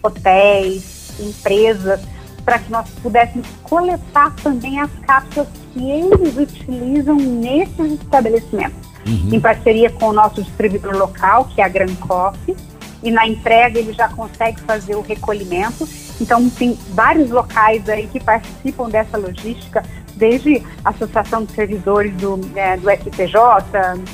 [0.01, 1.99] hotéis, empresas,
[2.45, 9.33] para que nós pudéssemos coletar também as cápsulas que eles utilizam nesses estabelecimentos, uhum.
[9.33, 12.55] em parceria com o nosso distribuidor local, que é a Gran Coffee,
[13.01, 15.87] e na entrega ele já consegue fazer o recolhimento.
[16.21, 19.83] Então tem vários locais aí que participam dessa logística
[20.15, 23.35] desde a Associação dos Servidores do, é, do STJ,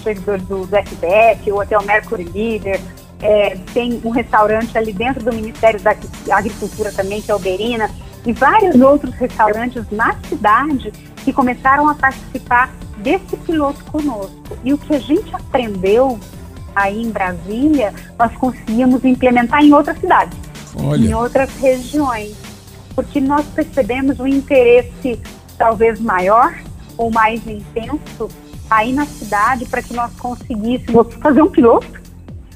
[0.04, 2.80] servidores do, do STF, ou até o Mercury Leader,
[3.22, 5.96] é, tem um restaurante ali dentro do Ministério da
[6.32, 7.89] Agricultura também, que é o Berina,
[8.25, 10.91] e vários outros restaurantes na cidade
[11.23, 14.57] que começaram a participar desse piloto conosco.
[14.63, 16.19] E o que a gente aprendeu
[16.75, 20.38] aí em Brasília, nós conseguimos implementar em outras cidades,
[20.75, 21.05] Olha.
[21.05, 22.36] em outras regiões,
[22.95, 25.19] porque nós percebemos um interesse
[25.57, 26.55] talvez maior
[26.97, 28.29] ou mais intenso
[28.69, 32.01] aí na cidade para que nós conseguíssemos fazer um piloto,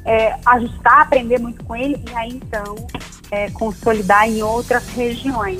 [0.06, 2.76] é, ajustar, aprender muito com ele e aí então
[3.32, 5.60] é, consolidar em outras regiões.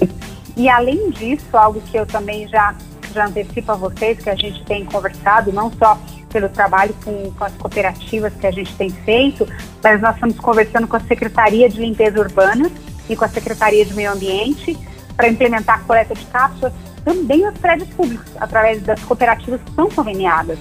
[0.56, 2.76] E além disso, algo que eu também já,
[3.14, 6.00] já antecipo a vocês, que a gente tem conversado, não só
[6.32, 9.48] pelo trabalho com, com, as cooperativas que a gente tem feito,
[9.84, 12.70] mas nós estamos conversando com a Secretaria de Limpeza Urbana
[13.10, 14.78] e com a Secretaria de Meio Ambiente
[15.16, 16.74] para implementar a coleta de cápsulas
[17.06, 20.60] também nos prédios públicos, através das cooperativas que são conveniadas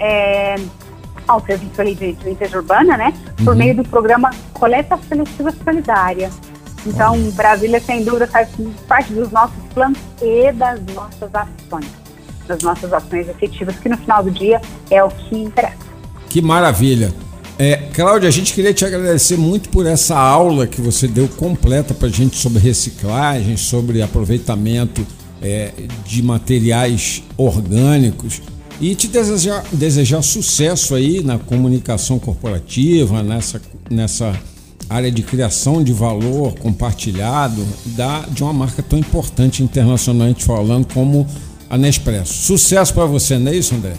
[0.00, 0.56] é,
[1.26, 3.58] ao Serviço de, de Limpeza Urbana, né, por uhum.
[3.58, 6.30] meio do programa Coleta Seletiva Solidária.
[6.86, 8.48] Então, Brasília, sem dúvida, faz
[8.86, 12.04] parte dos nossos planos e das nossas ações
[12.46, 14.60] das nossas ações efetivas, que no final do dia
[14.90, 15.76] é o que interessa.
[16.28, 17.12] Que maravilha!
[17.58, 21.94] É, Cláudia, a gente queria te agradecer muito por essa aula que você deu completa
[21.94, 25.06] para a gente sobre reciclagem, sobre aproveitamento
[25.40, 25.70] é,
[26.04, 28.42] de materiais orgânicos
[28.80, 33.60] e te desejar, desejar sucesso aí na comunicação corporativa, nessa,
[33.90, 34.34] nessa
[34.88, 41.26] área de criação de valor compartilhado da, de uma marca tão importante internacionalmente falando como
[41.70, 42.32] a Nespresso.
[42.32, 43.94] Sucesso para você, não é isso, André?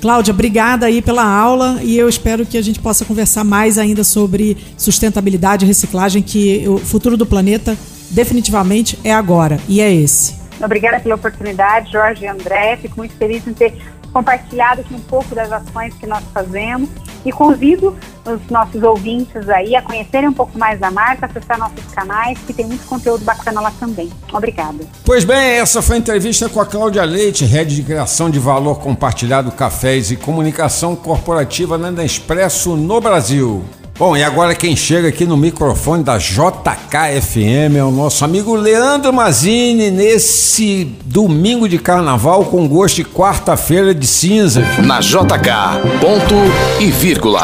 [0.00, 4.02] Cláudia, obrigada aí pela aula e eu espero que a gente possa conversar mais ainda
[4.02, 7.76] sobre sustentabilidade e reciclagem, que o futuro do planeta
[8.10, 10.40] definitivamente é agora e é esse.
[10.62, 12.78] Obrigada pela oportunidade, Jorge e André.
[12.80, 13.74] Fico muito feliz em ter
[14.12, 16.88] compartilhado aqui um pouco das ações que nós fazemos
[17.24, 21.84] e convido os nossos ouvintes aí a conhecerem um pouco mais da marca, acessar nossos
[21.92, 24.10] canais, que tem muito conteúdo bacana lá também.
[24.32, 24.84] Obrigada.
[25.04, 28.80] Pois bem, essa foi a entrevista com a Cláudia Leite, Head de Criação de Valor
[28.80, 33.64] Compartilhado Cafés e Comunicação Corporativa na Nespresso no Brasil.
[34.00, 39.12] Bom, e agora quem chega aqui no microfone da JKFM é o nosso amigo Leandro
[39.12, 44.64] Mazini, nesse domingo de carnaval com gosto de quarta-feira de cinzas.
[44.78, 46.34] Na JK, ponto
[46.80, 47.42] e vírgula.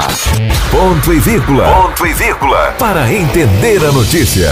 [0.70, 1.66] Ponto e vírgula.
[1.66, 2.74] Ponto e vírgula.
[2.78, 4.50] Para entender a notícia.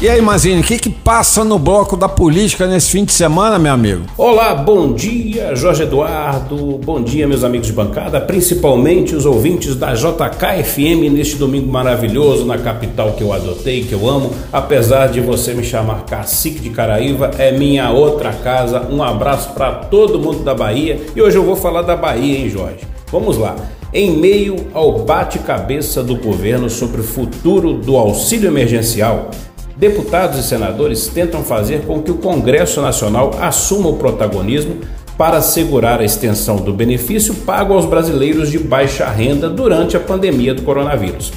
[0.00, 3.58] E aí, Mazini, o que, que passa no bloco da política nesse fim de semana,
[3.60, 4.02] meu amigo?
[4.18, 6.78] Olá, bom dia, Jorge Eduardo.
[6.84, 12.58] Bom dia, meus amigos de bancada, principalmente os ouvintes da JKFM neste domingo maravilhoso na
[12.58, 14.30] capital que eu adotei, que eu amo.
[14.52, 18.88] Apesar de você me chamar Cacique de Caraíva, é minha outra casa.
[18.90, 21.00] Um abraço para todo mundo da Bahia.
[21.14, 22.80] E hoje eu vou falar da Bahia, hein, Jorge?
[23.10, 23.54] Vamos lá.
[23.92, 29.30] Em meio ao bate-cabeça do governo sobre o futuro do auxílio emergencial,
[29.76, 34.78] Deputados e senadores tentam fazer com que o Congresso Nacional assuma o protagonismo
[35.18, 40.54] para assegurar a extensão do benefício pago aos brasileiros de baixa renda durante a pandemia
[40.54, 41.32] do coronavírus.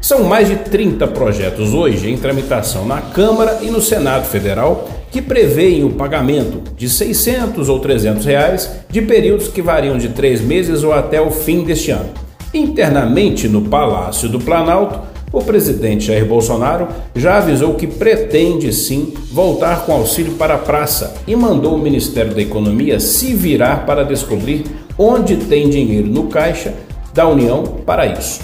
[0.00, 5.20] São mais de 30 projetos hoje em tramitação na Câmara e no Senado Federal que
[5.20, 10.82] prevêem o pagamento de 600 ou 300 reais de períodos que variam de três meses
[10.82, 12.10] ou até o fim deste ano.
[12.54, 19.86] Internamente no Palácio do Planalto, o presidente Jair Bolsonaro já avisou que pretende sim voltar
[19.86, 24.64] com auxílio para a praça e mandou o Ministério da Economia se virar para descobrir
[24.98, 26.74] onde tem dinheiro no caixa
[27.14, 28.40] da União para isso.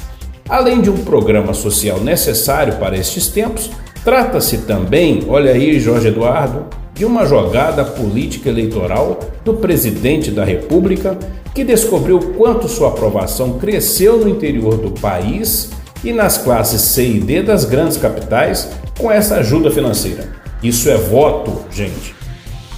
[0.49, 3.71] Além de um programa social necessário para estes tempos,
[4.03, 11.17] trata-se também, olha aí, Jorge Eduardo, de uma jogada política eleitoral do presidente da República
[11.55, 15.71] que descobriu quanto sua aprovação cresceu no interior do país
[16.03, 20.29] e nas classes C e D das grandes capitais com essa ajuda financeira.
[20.63, 22.19] Isso é voto, gente.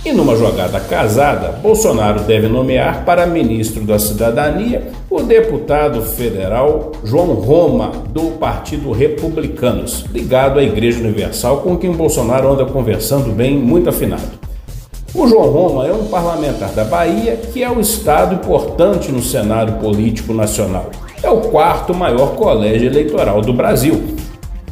[0.04, 7.34] E numa jogada casada, Bolsonaro deve nomear para ministro da Cidadania o deputado federal João
[7.34, 13.90] Roma, do Partido Republicanos, ligado à Igreja Universal, com quem Bolsonaro anda conversando bem, muito
[13.90, 14.40] afinado.
[15.14, 19.74] O João Roma é um parlamentar da Bahia, que é um estado importante no cenário
[19.74, 20.88] político nacional
[21.22, 24.02] é o quarto maior colégio eleitoral do Brasil.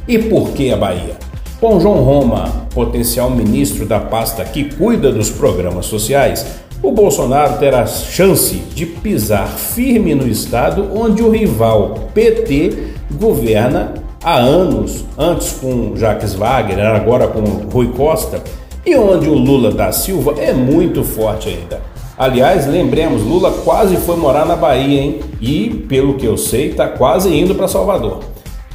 [0.06, 1.16] E por que a Bahia?
[1.60, 7.86] Com João Roma, potencial ministro da pasta que cuida dos programas sociais, o Bolsonaro terá
[7.86, 15.96] chance de pisar firme no estado onde o rival PT governa há anos, antes com
[15.96, 18.42] Jacques Wagner, agora com Rui Costa,
[18.86, 21.87] e onde o Lula da Silva é muito forte ainda.
[22.18, 25.20] Aliás, lembremos, Lula quase foi morar na Bahia, hein?
[25.40, 28.18] E, pelo que eu sei, está quase indo para Salvador.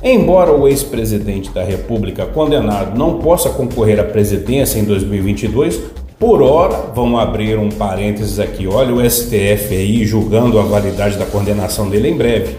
[0.01, 5.81] Embora o ex-presidente da República condenado não possa concorrer à presidência em 2022,
[6.17, 11.25] por hora, vamos abrir um parênteses aqui, olha o STF aí julgando a validade da
[11.25, 12.55] condenação dele em breve.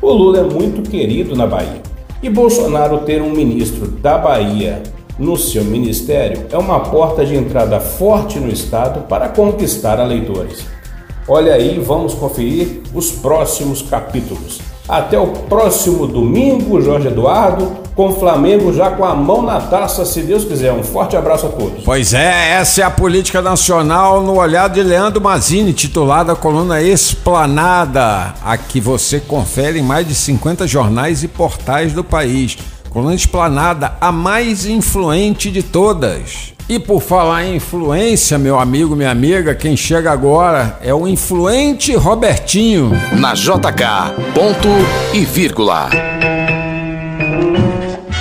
[0.00, 1.82] O Lula é muito querido na Bahia.
[2.22, 4.82] E Bolsonaro ter um ministro da Bahia
[5.18, 10.64] no seu ministério é uma porta de entrada forte no Estado para conquistar eleitores.
[11.28, 14.60] Olha aí, vamos conferir os próximos capítulos.
[14.88, 20.04] Até o próximo domingo, Jorge Eduardo, com o Flamengo já com a mão na taça,
[20.04, 20.72] se Deus quiser.
[20.72, 21.84] Um forte abraço a todos.
[21.84, 28.34] Pois é, essa é a política nacional no olhar de Leandro Mazini, titulada Coluna Esplanada.
[28.44, 32.58] Aqui você confere em mais de 50 jornais e portais do país.
[32.92, 36.52] Coluna Esplanada, a mais influente de todas.
[36.68, 41.94] E por falar em influência, meu amigo, minha amiga, quem chega agora é o influente
[41.94, 42.90] Robertinho.
[43.18, 44.68] Na JK, ponto
[45.14, 45.88] e vírgula.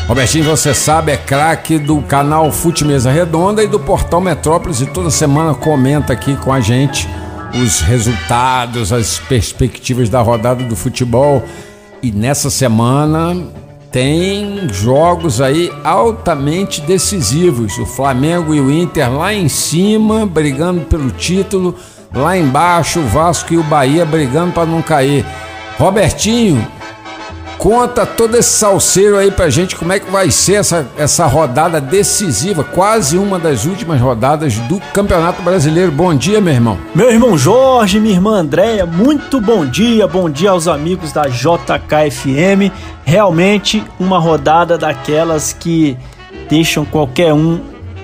[0.08, 4.86] Robertinho, você sabe, é craque do canal Fute Mesa Redonda e do Portal Metrópolis e
[4.86, 7.10] toda semana comenta aqui com a gente
[7.62, 11.44] os resultados, as perspectivas da rodada do futebol.
[12.02, 13.61] E nessa semana
[13.92, 17.78] tem jogos aí altamente decisivos.
[17.78, 21.76] O Flamengo e o Inter lá em cima, brigando pelo título.
[22.14, 25.26] Lá embaixo, o Vasco e o Bahia brigando para não cair.
[25.78, 26.66] Robertinho,
[27.62, 31.80] conta todo esse salseiro aí pra gente, como é que vai ser essa, essa rodada
[31.80, 35.92] decisiva, quase uma das últimas rodadas do Campeonato Brasileiro.
[35.92, 36.80] Bom dia, meu irmão.
[36.96, 42.74] Meu irmão Jorge, minha irmã Andréia, muito bom dia, bom dia aos amigos da JKFM.
[43.06, 45.96] Realmente uma rodada daquelas que
[46.50, 47.60] deixam qualquer um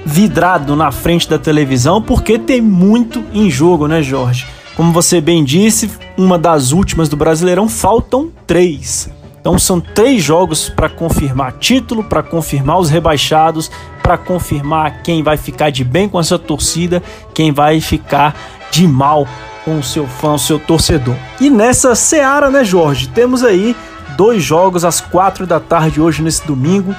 [0.05, 4.45] vidrado na frente da televisão, porque tem muito em jogo, né, Jorge?
[4.75, 9.09] Como você bem disse, uma das últimas do Brasileirão, faltam três.
[9.47, 13.71] Então são três jogos para confirmar título, para confirmar os rebaixados,
[14.03, 17.01] para confirmar quem vai ficar de bem com a sua torcida,
[17.33, 18.35] quem vai ficar
[18.69, 19.25] de mal
[19.63, 21.15] com o seu fã, o seu torcedor.
[21.39, 23.07] E nessa seara, né, Jorge?
[23.07, 23.73] Temos aí
[24.17, 26.93] dois jogos às quatro da tarde hoje nesse domingo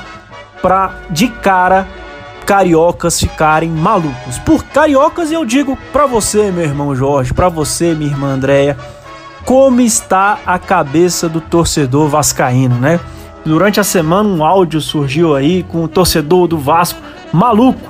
[0.62, 1.87] para de cara
[2.46, 4.38] cariocas ficarem malucos.
[4.38, 8.74] Por cariocas eu digo para você, meu irmão Jorge, para você, minha irmã Andréia
[9.48, 13.00] como está a cabeça do torcedor vascaíno, né?
[13.46, 17.00] Durante a semana um áudio surgiu aí com o torcedor do Vasco
[17.32, 17.80] maluco,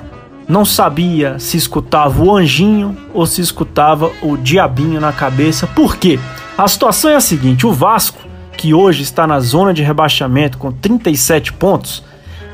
[0.47, 5.67] não sabia se escutava o anjinho ou se escutava o diabinho na cabeça.
[5.67, 6.17] Por quê?
[6.57, 8.21] A situação é a seguinte: o Vasco,
[8.55, 12.05] que hoje está na zona de rebaixamento com 37 pontos,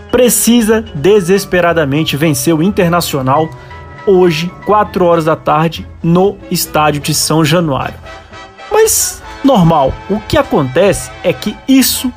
[0.10, 3.48] precisa desesperadamente vencer o Internacional
[4.08, 8.00] hoje, 4 horas da tarde, no estádio de São Januário.
[8.86, 12.14] Mas normal, o que acontece é que isso,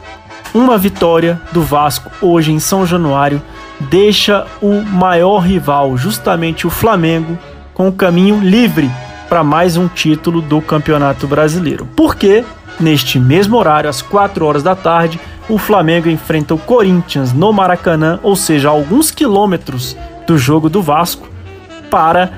[0.52, 3.40] uma vitória do Vasco hoje em São Januário,
[3.80, 7.38] deixa o maior rival, justamente o Flamengo,
[7.72, 8.90] com o caminho livre
[9.30, 11.88] para mais um título do Campeonato Brasileiro.
[11.96, 12.44] Porque
[12.78, 18.20] neste mesmo horário, às 4 horas da tarde, o Flamengo enfrenta o Corinthians no Maracanã,
[18.22, 21.30] ou seja, alguns quilômetros do jogo do Vasco,
[21.90, 22.30] para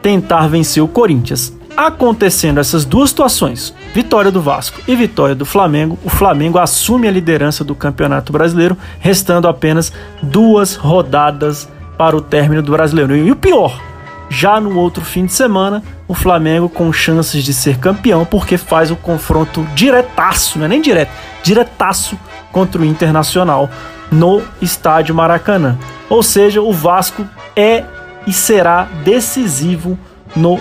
[0.00, 1.52] tentar vencer o Corinthians.
[1.76, 7.10] Acontecendo essas duas situações, vitória do Vasco e vitória do Flamengo, o Flamengo assume a
[7.10, 13.16] liderança do Campeonato Brasileiro, restando apenas duas rodadas para o término do Brasileiro.
[13.16, 13.82] E o pior,
[14.30, 18.92] já no outro fim de semana, o Flamengo com chances de ser campeão, porque faz
[18.92, 21.10] o confronto diretaço, não é nem direto,
[21.42, 22.16] diretaço
[22.52, 23.68] contra o Internacional
[24.12, 25.76] no estádio Maracanã.
[26.08, 27.82] Ou seja, o Vasco é
[28.28, 29.98] e será decisivo
[30.36, 30.58] no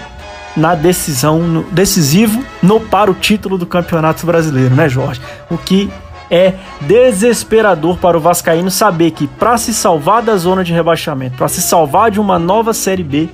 [0.56, 5.22] na decisão no, decisivo no para o título do Campeonato Brasileiro, né, Jorge?
[5.50, 5.90] O que
[6.30, 11.48] é desesperador para o vascaíno saber que para se salvar da zona de rebaixamento, para
[11.48, 13.30] se salvar de uma nova Série B,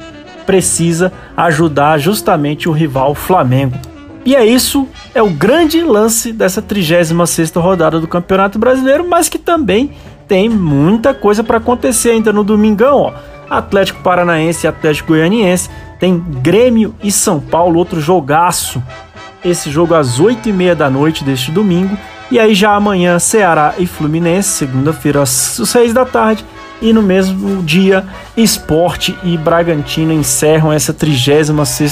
[0.46, 3.78] precisa ajudar justamente o rival Flamengo.
[4.26, 9.40] E é isso, é o grande lance dessa 36ª rodada do Campeonato Brasileiro, mas que
[9.40, 9.92] também
[10.28, 13.14] tem muita coisa para acontecer ainda no domingão, ó.
[13.50, 15.70] Atlético Paranaense e Atlético Goianiense
[16.00, 18.82] tem Grêmio e São Paulo, outro jogaço.
[19.44, 21.98] Esse jogo às 8h30 da noite deste domingo.
[22.32, 26.46] E aí já amanhã Ceará e Fluminense, segunda-feira às 6 da tarde.
[26.82, 28.06] E no mesmo dia,
[28.38, 31.50] Esporte e Bragantino encerram essa 36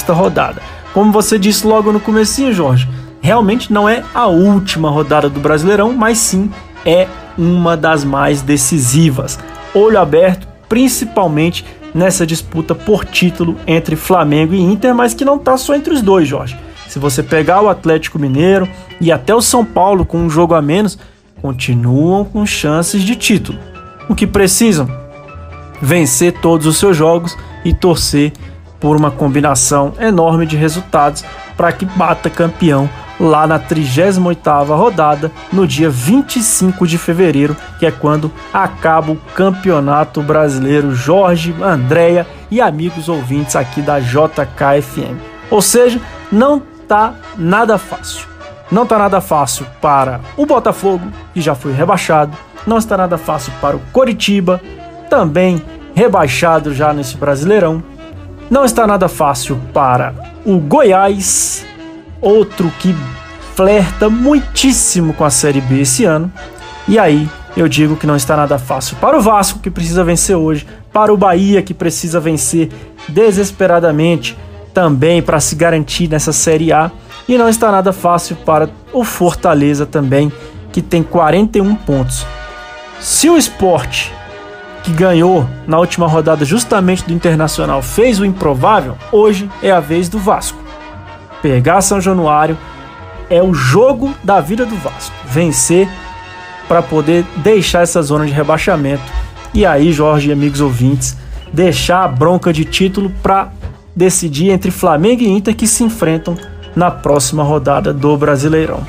[0.08, 0.62] rodada.
[0.94, 2.88] Como você disse logo no comecinho, Jorge,
[3.20, 6.50] realmente não é a última rodada do Brasileirão, mas sim
[6.86, 7.06] é
[7.36, 9.38] uma das mais decisivas.
[9.74, 11.64] Olho aberto, principalmente
[11.94, 16.02] nessa disputa por título entre Flamengo e Inter, mas que não está só entre os
[16.02, 16.56] dois, Jorge.
[16.88, 18.68] Se você pegar o Atlético Mineiro
[19.00, 20.98] e até o São Paulo com um jogo a menos,
[21.40, 23.58] continuam com chances de título.
[24.08, 24.88] O que precisam?
[25.80, 28.32] Vencer todos os seus jogos e torcer
[28.80, 31.24] por uma combinação enorme de resultados
[31.56, 32.88] para que bata campeão
[33.18, 40.22] lá na 38ª rodada, no dia 25 de fevereiro, que é quando acaba o Campeonato
[40.22, 45.18] Brasileiro Jorge, Andréia e amigos ouvintes aqui da JKFM.
[45.50, 46.00] Ou seja,
[46.30, 48.26] não tá nada fácil.
[48.70, 53.52] Não tá nada fácil para o Botafogo, que já foi rebaixado, não está nada fácil
[53.60, 54.60] para o Coritiba,
[55.08, 55.62] também
[55.94, 57.82] rebaixado já nesse Brasileirão.
[58.50, 60.14] Não está nada fácil para
[60.44, 61.66] o Goiás,
[62.20, 62.94] outro que
[63.54, 66.32] flerta muitíssimo com a Série B esse ano.
[66.86, 70.36] E aí eu digo que não está nada fácil para o Vasco, que precisa vencer
[70.36, 72.70] hoje, para o Bahia, que precisa vencer
[73.08, 74.38] desesperadamente
[74.72, 76.90] também para se garantir nessa Série A.
[77.28, 80.32] E não está nada fácil para o Fortaleza também,
[80.72, 82.24] que tem 41 pontos.
[83.00, 84.12] Se o esporte,
[84.84, 90.08] que ganhou na última rodada justamente do Internacional, fez o improvável, hoje é a vez
[90.08, 90.67] do Vasco
[91.42, 92.56] pegar São Januário
[93.30, 95.14] é o jogo da vida do Vasco.
[95.26, 95.88] Vencer
[96.66, 99.02] para poder deixar essa zona de rebaixamento.
[99.54, 101.16] E aí, Jorge e amigos ouvintes,
[101.52, 103.50] deixar a bronca de título para
[103.96, 106.36] decidir entre Flamengo e Inter que se enfrentam
[106.76, 108.86] na próxima rodada do Brasileirão.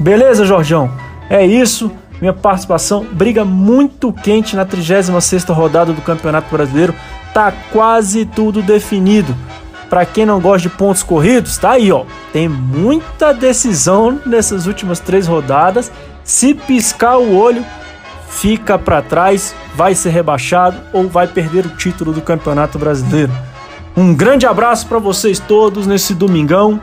[0.00, 0.90] Beleza, Jorgão?
[1.30, 1.90] É isso.
[2.20, 6.94] Minha participação briga muito quente na 36ª rodada do Campeonato Brasileiro.
[7.32, 9.36] Tá quase tudo definido.
[9.88, 12.04] Para quem não gosta de pontos corridos, tá aí, ó.
[12.32, 15.90] Tem muita decisão nessas últimas três rodadas.
[16.22, 17.64] Se piscar o olho,
[18.28, 23.32] fica para trás, vai ser rebaixado ou vai perder o título do Campeonato Brasileiro.
[23.96, 26.80] Um grande abraço para vocês todos nesse domingão.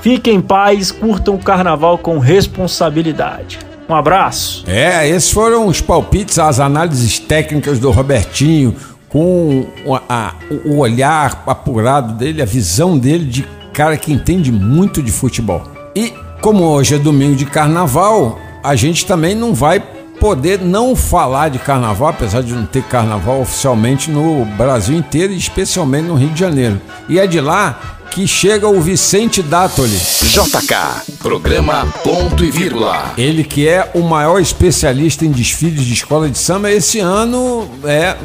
[0.00, 3.60] Fiquem em paz, curtam o carnaval com responsabilidade.
[3.88, 4.64] Um abraço.
[4.66, 8.74] É, esses foram os palpites, as análises técnicas do Robertinho
[9.12, 9.66] com
[10.08, 10.34] a,
[10.64, 15.62] o olhar apurado dele, a visão dele de cara que entende muito de futebol.
[15.94, 19.82] E como hoje é domingo de carnaval, a gente também não vai
[20.18, 25.36] poder não falar de carnaval, apesar de não ter carnaval oficialmente no Brasil inteiro, e
[25.36, 26.80] especialmente no Rio de Janeiro.
[27.08, 29.96] E é de lá que chega o Vicente Dátoli.
[29.96, 33.12] JK, programa ponto e vírgula.
[33.16, 38.16] Ele que é o maior especialista em desfiles de escola de samba, esse ano é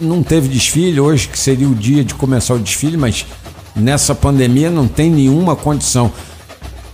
[0.00, 3.26] não teve desfile hoje, que seria o dia de começar o desfile, mas
[3.74, 6.12] nessa pandemia não tem nenhuma condição.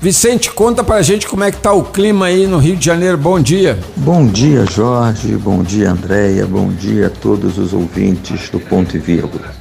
[0.01, 3.19] Vicente, conta pra gente como é que tá o clima aí no Rio de Janeiro.
[3.19, 3.77] Bom dia.
[3.97, 5.35] Bom dia, Jorge.
[5.37, 6.47] Bom dia, Andréia.
[6.47, 9.53] Bom dia a todos os ouvintes do Ponto e Vírgula.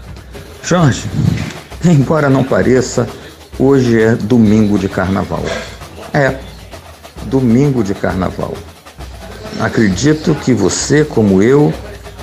[0.61, 1.05] Jorge,
[1.83, 3.07] embora não pareça,
[3.57, 5.43] hoje é domingo de carnaval.
[6.13, 6.35] É,
[7.25, 8.53] domingo de carnaval.
[9.59, 11.73] Acredito que você, como eu,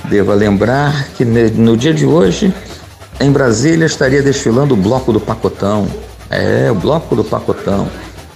[0.09, 2.53] Deva lembrar que no dia de hoje,
[3.19, 5.87] em Brasília, estaria desfilando o Bloco do Pacotão.
[6.29, 7.87] É, o Bloco do Pacotão.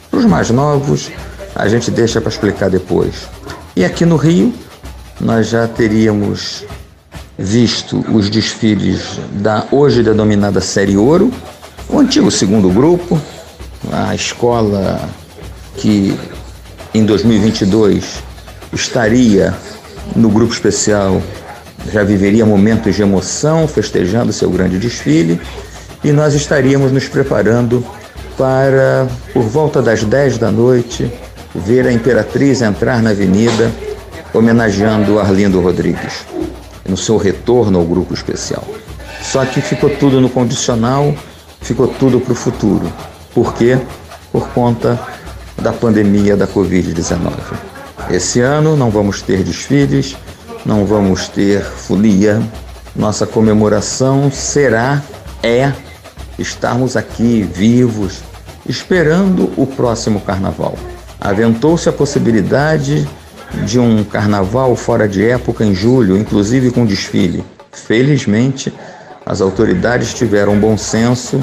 [0.10, 1.12] Para os mais novos,
[1.56, 3.28] a gente deixa para explicar depois.
[3.76, 4.54] E aqui no Rio,
[5.22, 6.66] nós já teríamos
[7.38, 11.32] visto os desfiles da hoje denominada Série Ouro,
[11.88, 13.20] o antigo segundo grupo,
[13.92, 15.00] a escola
[15.78, 16.18] que
[16.94, 18.24] em 2022
[18.74, 19.56] estaria
[20.16, 21.22] no grupo especial
[21.92, 25.40] já viveria momentos de emoção, festejando seu grande desfile,
[26.04, 27.86] e nós estaríamos nos preparando
[28.38, 31.12] para, por volta das 10 da noite,
[31.54, 33.72] ver a Imperatriz entrar na avenida,
[34.34, 36.26] homenageando Arlindo Rodrigues,
[36.88, 38.64] no seu retorno ao grupo especial.
[39.22, 41.14] Só que ficou tudo no condicional,
[41.62, 42.92] ficou tudo para o futuro.
[43.34, 43.78] Por quê?
[44.32, 45.00] Por conta
[45.58, 47.32] da pandemia da Covid-19.
[48.10, 50.16] Esse ano não vamos ter desfiles,
[50.66, 52.42] não vamos ter folia.
[52.96, 55.02] Nossa comemoração será,
[55.42, 55.72] é,
[56.38, 58.20] estarmos aqui vivos,
[58.68, 60.76] esperando o próximo carnaval.
[61.20, 63.08] Aventou-se a possibilidade
[63.66, 67.44] de um carnaval fora de época em julho, inclusive com desfile.
[67.72, 68.74] Felizmente,
[69.26, 71.42] as autoridades tiveram bom senso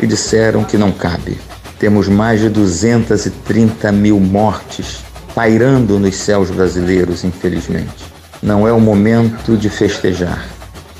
[0.00, 1.38] e disseram que não cabe.
[1.78, 8.13] Temos mais de 230 mil mortes pairando nos céus brasileiros, infelizmente
[8.44, 10.44] não é o momento de festejar.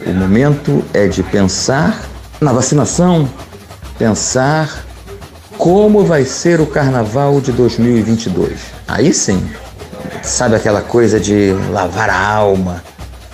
[0.04, 2.02] O momento é de pensar
[2.40, 3.28] na vacinação,
[3.98, 4.84] pensar
[5.58, 8.58] como vai ser o carnaval de 2022.
[8.88, 9.46] Aí sim,
[10.22, 12.82] sabe aquela coisa de lavar a alma,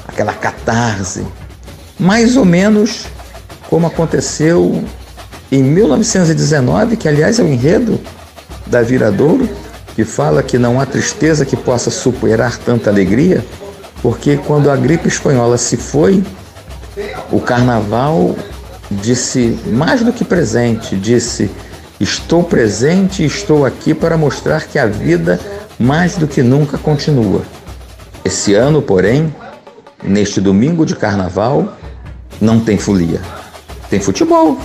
[0.09, 1.25] aquela catarse.
[1.97, 3.07] mais ou menos
[3.69, 4.83] como aconteceu
[5.53, 8.01] em 1919, que aliás é o enredo
[8.67, 9.49] da Viradouro,
[9.95, 13.45] que fala que não há tristeza que possa superar tanta alegria,
[14.03, 16.23] porque quando a gripe espanhola se foi,
[17.31, 18.35] o carnaval
[18.91, 21.51] disse mais do que presente, disse:
[21.99, 25.39] Estou presente e estou aqui para mostrar que a vida
[25.79, 27.43] mais do que nunca continua.
[28.25, 29.35] Esse ano, porém,
[30.03, 31.77] neste domingo de carnaval,
[32.41, 33.21] não tem folia.
[33.89, 34.59] Tem futebol,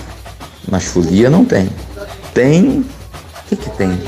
[0.69, 1.69] mas folia não tem.
[2.33, 2.79] Tem.
[2.79, 3.99] O que, que tem?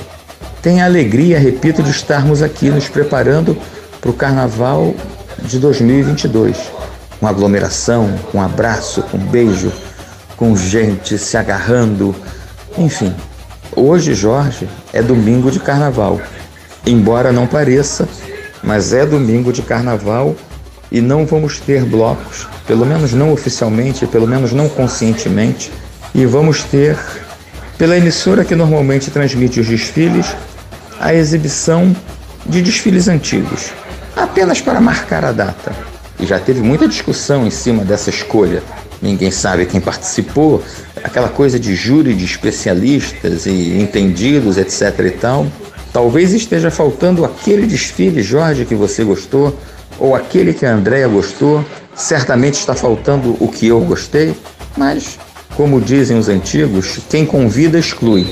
[0.62, 3.58] Tem a alegria, repito, de estarmos aqui nos preparando
[4.02, 4.94] para o carnaval
[5.48, 6.58] de 2022.
[7.20, 9.72] Com aglomeração, com abraço, com beijo,
[10.36, 12.14] com gente se agarrando.
[12.78, 13.16] Enfim,
[13.76, 16.22] hoje, Jorge, é domingo de carnaval.
[16.86, 18.08] Embora não pareça,
[18.62, 20.36] mas é domingo de carnaval
[20.92, 25.72] e não vamos ter blocos, pelo menos não oficialmente, pelo menos não conscientemente,
[26.14, 26.98] e vamos ter,
[27.78, 30.28] pela emissora que normalmente transmite os desfiles,
[31.00, 31.96] a exibição
[32.46, 33.72] de desfiles antigos,
[34.18, 35.72] apenas para marcar a data.
[36.20, 38.64] E já teve muita discussão em cima dessa escolha.
[39.02, 40.64] Ninguém sabe quem participou,
[41.04, 45.46] aquela coisa de júri de especialistas e entendidos, etc e tal.
[45.94, 49.56] Talvez esteja faltando aquele desfile, Jorge, que você gostou,
[50.00, 51.64] ou aquele que a Andrea gostou.
[51.96, 54.36] Certamente está faltando o que eu gostei,
[54.76, 55.18] mas,
[55.56, 58.26] como dizem os antigos, quem convida exclui.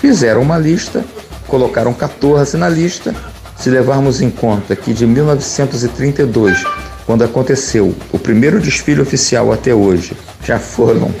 [0.00, 1.04] Fizeram uma lista,
[1.46, 3.14] colocaram 14 na lista.
[3.62, 6.64] Se levarmos em conta que de 1932
[7.06, 11.14] quando aconteceu o primeiro desfile oficial até hoje, já foram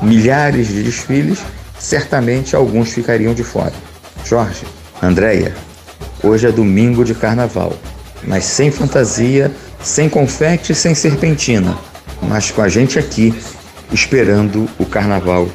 [0.00, 1.40] milhares de desfiles,
[1.80, 3.72] certamente alguns ficariam de fora.
[4.24, 4.62] Jorge,
[5.02, 5.52] Andréia,
[6.22, 7.72] hoje é domingo de carnaval,
[8.22, 9.50] mas sem fantasia,
[9.82, 11.76] sem confete, sem serpentina,
[12.22, 13.34] mas com a gente aqui
[13.92, 15.48] esperando o carnaval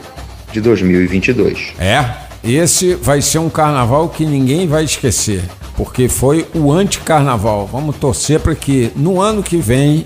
[0.52, 1.76] de 2022.
[1.80, 2.04] É,
[2.44, 5.42] esse vai ser um carnaval que ninguém vai esquecer
[5.76, 7.68] porque foi o anticarnaval.
[7.72, 10.06] Vamos torcer para que no ano que vem,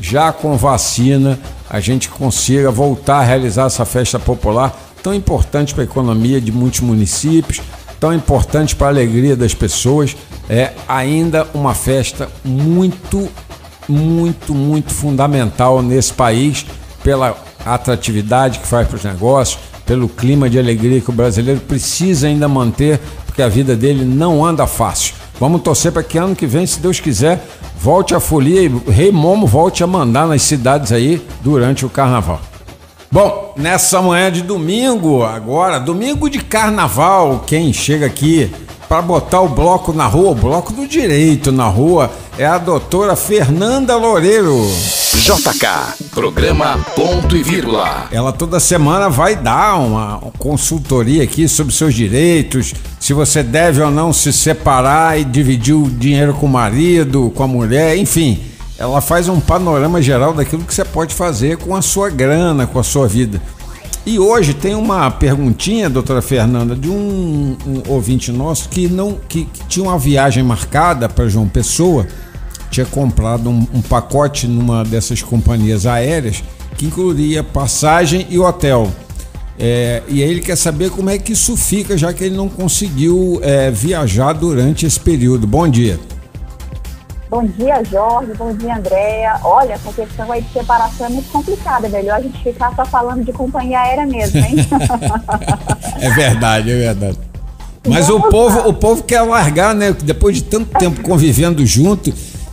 [0.00, 1.38] já com vacina,
[1.68, 6.52] a gente consiga voltar a realizar essa festa popular tão importante para a economia de
[6.52, 7.60] muitos municípios,
[7.98, 10.16] tão importante para a alegria das pessoas.
[10.48, 13.28] É ainda uma festa muito,
[13.88, 16.66] muito, muito fundamental nesse país
[17.02, 22.26] pela atratividade que faz para os negócios, pelo clima de alegria que o brasileiro precisa
[22.26, 23.00] ainda manter
[23.36, 25.14] porque a vida dele não anda fácil.
[25.38, 27.46] Vamos torcer para que ano que vem, se Deus quiser,
[27.78, 32.40] volte a folia e Rei Momo volte a mandar nas cidades aí durante o carnaval.
[33.12, 38.50] Bom, nessa manhã de domingo, agora, domingo de carnaval, quem chega aqui
[38.88, 43.16] para botar o bloco na rua, o bloco do direito na rua, é a doutora
[43.16, 44.56] Fernanda Loureiro.
[45.14, 48.06] JK, programa ponto e vírgula.
[48.12, 53.90] Ela toda semana vai dar uma consultoria aqui sobre seus direitos, se você deve ou
[53.90, 58.40] não se separar e dividir o dinheiro com o marido, com a mulher, enfim.
[58.78, 62.78] Ela faz um panorama geral daquilo que você pode fazer com a sua grana, com
[62.78, 63.40] a sua vida.
[64.06, 69.46] E hoje tem uma perguntinha, doutora Fernanda, de um, um ouvinte nosso que não que,
[69.46, 72.06] que tinha uma viagem marcada para João Pessoa
[72.70, 76.44] tinha comprado um, um pacote numa dessas companhias aéreas
[76.76, 78.92] que incluiria passagem e hotel.
[79.58, 82.48] É, e aí ele quer saber como é que isso fica, já que ele não
[82.48, 85.48] conseguiu é, viajar durante esse período.
[85.48, 85.98] Bom dia.
[87.28, 88.32] Bom dia, Jorge.
[88.34, 89.40] Bom dia, Andréia.
[89.42, 91.86] Olha, essa questão aí de separação é muito complicada.
[91.86, 94.54] É melhor a gente ficar só falando de companhia aérea mesmo, hein?
[96.00, 97.18] é verdade, é verdade.
[97.88, 99.92] Mas o povo, o povo quer largar, né?
[99.92, 102.12] Depois de tanto tempo convivendo junto,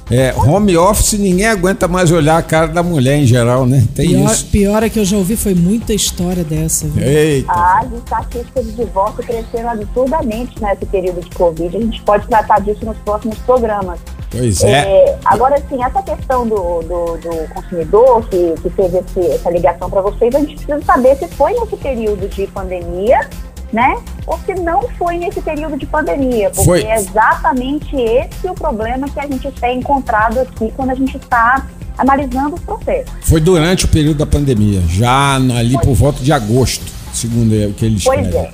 [0.10, 3.86] é, home office, ninguém aguenta mais olhar a cara da mulher em geral, né?
[3.96, 4.46] Tem pior, isso.
[4.48, 6.86] Pior é que eu já ouvi, foi muita história dessa.
[6.88, 7.04] Viu?
[7.06, 7.52] Eita.
[7.52, 11.78] As estatísticas de divórcio cresceram absurdamente nesse período de Covid.
[11.78, 14.00] A gente pode tratar disso nos próximos programas.
[14.30, 14.72] Pois é.
[14.72, 19.90] é agora, sim, essa questão do, do, do consumidor que, que fez esse, essa ligação
[19.90, 23.30] para vocês, a gente precisa saber se foi nesse período de pandemia
[23.74, 23.98] né?
[24.28, 26.84] Ou se não foi nesse período de pandemia, porque Foi.
[26.84, 31.66] é exatamente esse o problema que a gente tem encontrado aqui quando a gente está
[31.98, 33.12] analisando os processos.
[33.22, 37.86] Foi durante o período da pandemia, já ali por volta de agosto, segundo o que
[37.86, 38.52] eles Pois é.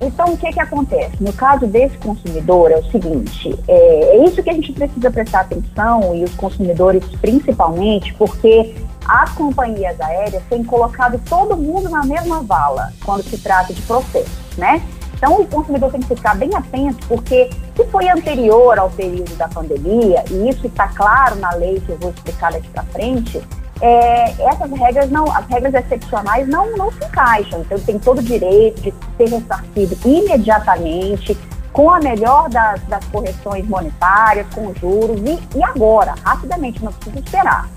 [0.00, 1.16] Então, o que, que acontece?
[1.20, 5.40] No caso desse consumidor, é o seguinte: é, é isso que a gente precisa prestar
[5.40, 12.42] atenção, e os consumidores principalmente, porque as companhias aéreas têm colocado todo mundo na mesma
[12.42, 14.82] vala quando se trata de processos, né?
[15.14, 19.48] Então, o consumidor tem que ficar bem atento, porque se foi anterior ao período da
[19.48, 23.42] pandemia, e isso está claro na lei que eu vou explicar daqui para frente,
[23.80, 27.60] é, essas regras não, as regras excepcionais não, não se encaixam.
[27.60, 31.36] Então, tem todo o direito de ser ressarcido imediatamente,
[31.72, 37.18] com a melhor das, das correções monetárias, com juros, e, e agora, rapidamente, não precisa
[37.18, 37.68] esperar.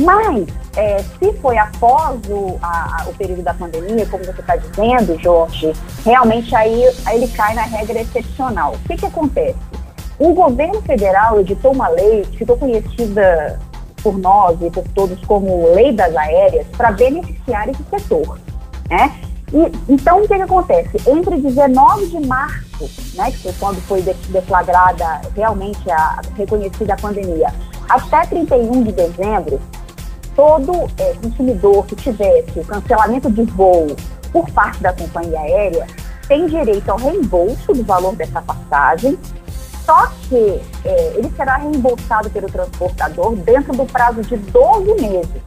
[0.00, 0.46] Mas,
[0.76, 5.72] é, se foi após o, a, o período da pandemia, como você está dizendo, Jorge,
[6.04, 8.72] realmente aí, ele cai na regra excepcional.
[8.74, 9.58] O que, que acontece?
[10.18, 13.58] O governo federal editou uma lei que ficou conhecida
[14.02, 18.38] por nós e por todos como Lei das Aéreas para beneficiar esse setor.
[18.88, 19.14] Né?
[19.52, 21.10] E, então, o que, que acontece?
[21.10, 27.52] Entre 19 de março, né, que foi quando foi deflagrada realmente a reconhecida a pandemia,
[27.88, 29.60] até 31 de dezembro,
[30.40, 33.94] todo é, consumidor que tivesse o cancelamento de voo
[34.32, 35.86] por parte da companhia aérea
[36.26, 39.18] tem direito ao reembolso do valor dessa passagem,
[39.84, 45.42] só que é, ele será reembolsado pelo transportador dentro do prazo de 12 meses,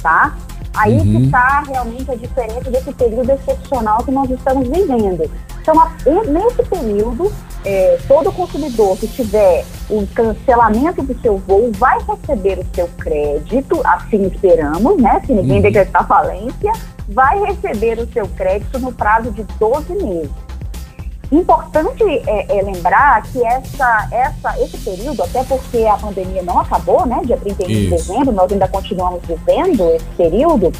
[0.00, 0.34] tá?
[0.74, 1.02] Aí uhum.
[1.02, 5.30] que está realmente a diferença desse período excepcional que nós estamos vivendo.
[5.66, 7.32] Então, nesse período,
[7.64, 13.80] é, todo consumidor que tiver o cancelamento do seu voo vai receber o seu crédito,
[13.84, 15.20] assim esperamos, né?
[15.26, 15.62] Se ninguém uhum.
[15.62, 16.72] decretar falência,
[17.08, 20.30] vai receber o seu crédito no prazo de 12 meses.
[21.32, 27.04] Importante é, é, lembrar que essa, essa, esse período, até porque a pandemia não acabou,
[27.04, 27.20] né?
[27.24, 27.80] Dia 31 Isso.
[27.80, 30.72] de dezembro, nós ainda continuamos vivendo esse período.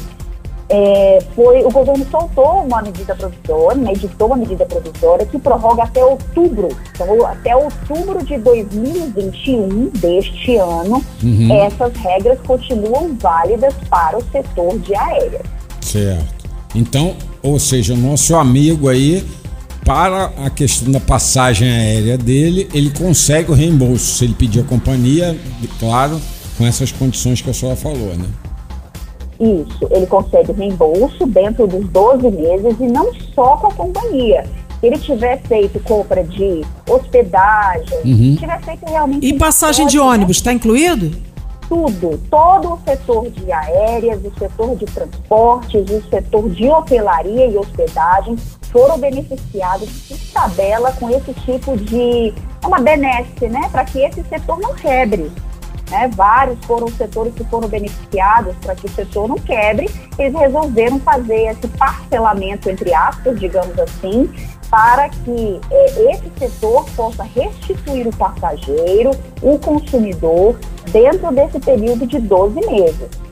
[0.69, 5.83] É, foi o governo soltou uma medida provisória, né, editou uma medida provisória que prorroga
[5.83, 11.53] até outubro, então até outubro de 2021 deste ano, uhum.
[11.53, 15.41] essas regras continuam válidas para o setor de aérea.
[15.79, 16.49] Certo.
[16.75, 19.25] Então, ou seja, o nosso amigo aí
[19.85, 24.63] para a questão da passagem aérea dele, ele consegue o reembolso se ele pedir a
[24.63, 25.33] companhia,
[25.79, 26.21] claro,
[26.57, 28.25] com essas condições que a senhora falou, né?
[29.39, 34.43] Isso, ele consegue reembolso dentro dos 12 meses e não só com a companhia.
[34.79, 38.35] Se ele tiver feito compra de hospedagem, uhum.
[38.37, 39.25] tiver feito realmente.
[39.25, 41.11] E passagem de ônibus, está incluído?
[41.67, 47.57] Tudo, todo o setor de aéreas, o setor de transportes, o setor de hotelaria e
[47.57, 48.37] hospedagem
[48.71, 52.33] foram beneficiados por tabela com esse tipo de
[52.63, 55.31] é uma benesse, né, para que esse setor não quebre.
[55.89, 56.09] Né?
[56.15, 59.89] Vários foram setores que foram beneficiados para que o setor não quebre.
[60.17, 64.29] Eles resolveram fazer esse parcelamento, entre aspas, digamos assim,
[64.69, 69.11] para que é, esse setor possa restituir o passageiro,
[69.41, 70.57] o consumidor,
[70.91, 73.26] dentro desse período de 12 meses.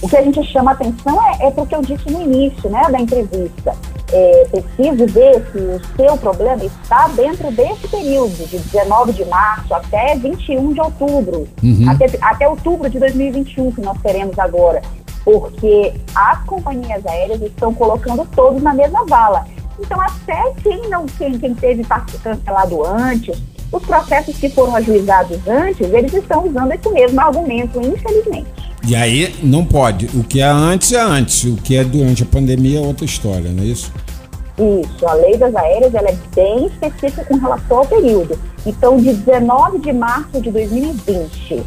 [0.00, 3.00] O que a gente chama atenção é, é porque eu disse no início né, da
[3.00, 3.74] entrevista
[4.12, 9.74] é, preciso ver se o seu problema está dentro desse período, de 19 de março
[9.74, 11.90] até 21 de outubro, uhum.
[11.90, 14.82] até, até outubro de 2021, que nós teremos agora,
[15.24, 19.46] porque as companhias aéreas estão colocando todos na mesma vala.
[19.78, 21.84] Então, até quem não quem, quem teve
[22.22, 23.40] cancelado antes,
[23.70, 28.57] os processos que foram ajuizados antes, eles estão usando esse mesmo argumento, infelizmente.
[28.86, 30.06] E aí não pode.
[30.14, 31.44] O que é antes é antes.
[31.44, 33.92] O que é durante a pandemia é outra história, não é isso?
[34.58, 35.06] Isso.
[35.06, 38.38] A lei das aéreas ela é bem específica com relação ao período.
[38.66, 41.64] Então, de 19 de março de 2020,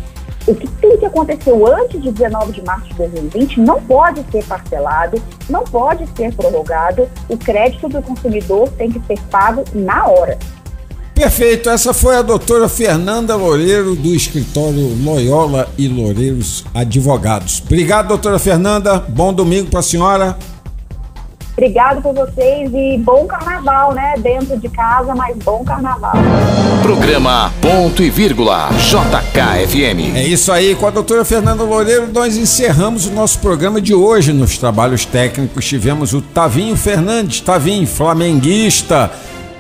[0.48, 4.44] o que tem que aconteceu antes de 19 de março de 2020 não pode ser
[4.46, 7.08] parcelado, não pode ser prorrogado.
[7.30, 10.38] O crédito do consumidor tem que ser pago na hora.
[11.22, 17.62] Perfeito, essa foi a doutora Fernanda Loureiro do escritório Loyola e Loureiros Advogados.
[17.64, 18.98] Obrigado, doutora Fernanda.
[19.08, 20.36] Bom domingo para a senhora.
[21.52, 24.16] Obrigado por vocês e bom carnaval, né?
[24.18, 26.14] Dentro de casa, mas bom carnaval.
[26.82, 30.18] Programa Ponto e Vírgula JKFM.
[30.18, 34.34] É isso aí, com a doutora Fernanda Loureiro, nós encerramos o nosso programa de hoje.
[34.34, 39.12] Nos trabalhos técnicos tivemos o Tavinho Fernandes, Tavinho, flamenguista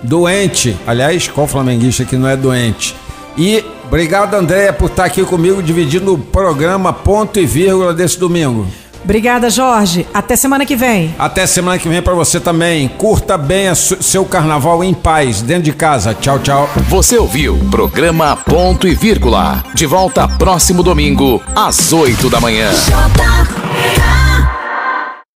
[0.03, 0.77] doente.
[0.85, 2.95] Aliás, qual flamenguista que não é doente?
[3.37, 8.67] E obrigado, Andréia, por estar aqui comigo dividindo o programa ponto e vírgula desse domingo.
[9.03, 10.05] Obrigada, Jorge.
[10.13, 11.15] Até semana que vem.
[11.17, 12.87] Até semana que vem para você também.
[12.87, 16.13] Curta bem seu carnaval em paz, dentro de casa.
[16.13, 16.69] Tchau, tchau.
[16.87, 19.63] Você ouviu programa Ponto e Vírgula.
[19.73, 22.69] De volta próximo domingo, às 8 da manhã.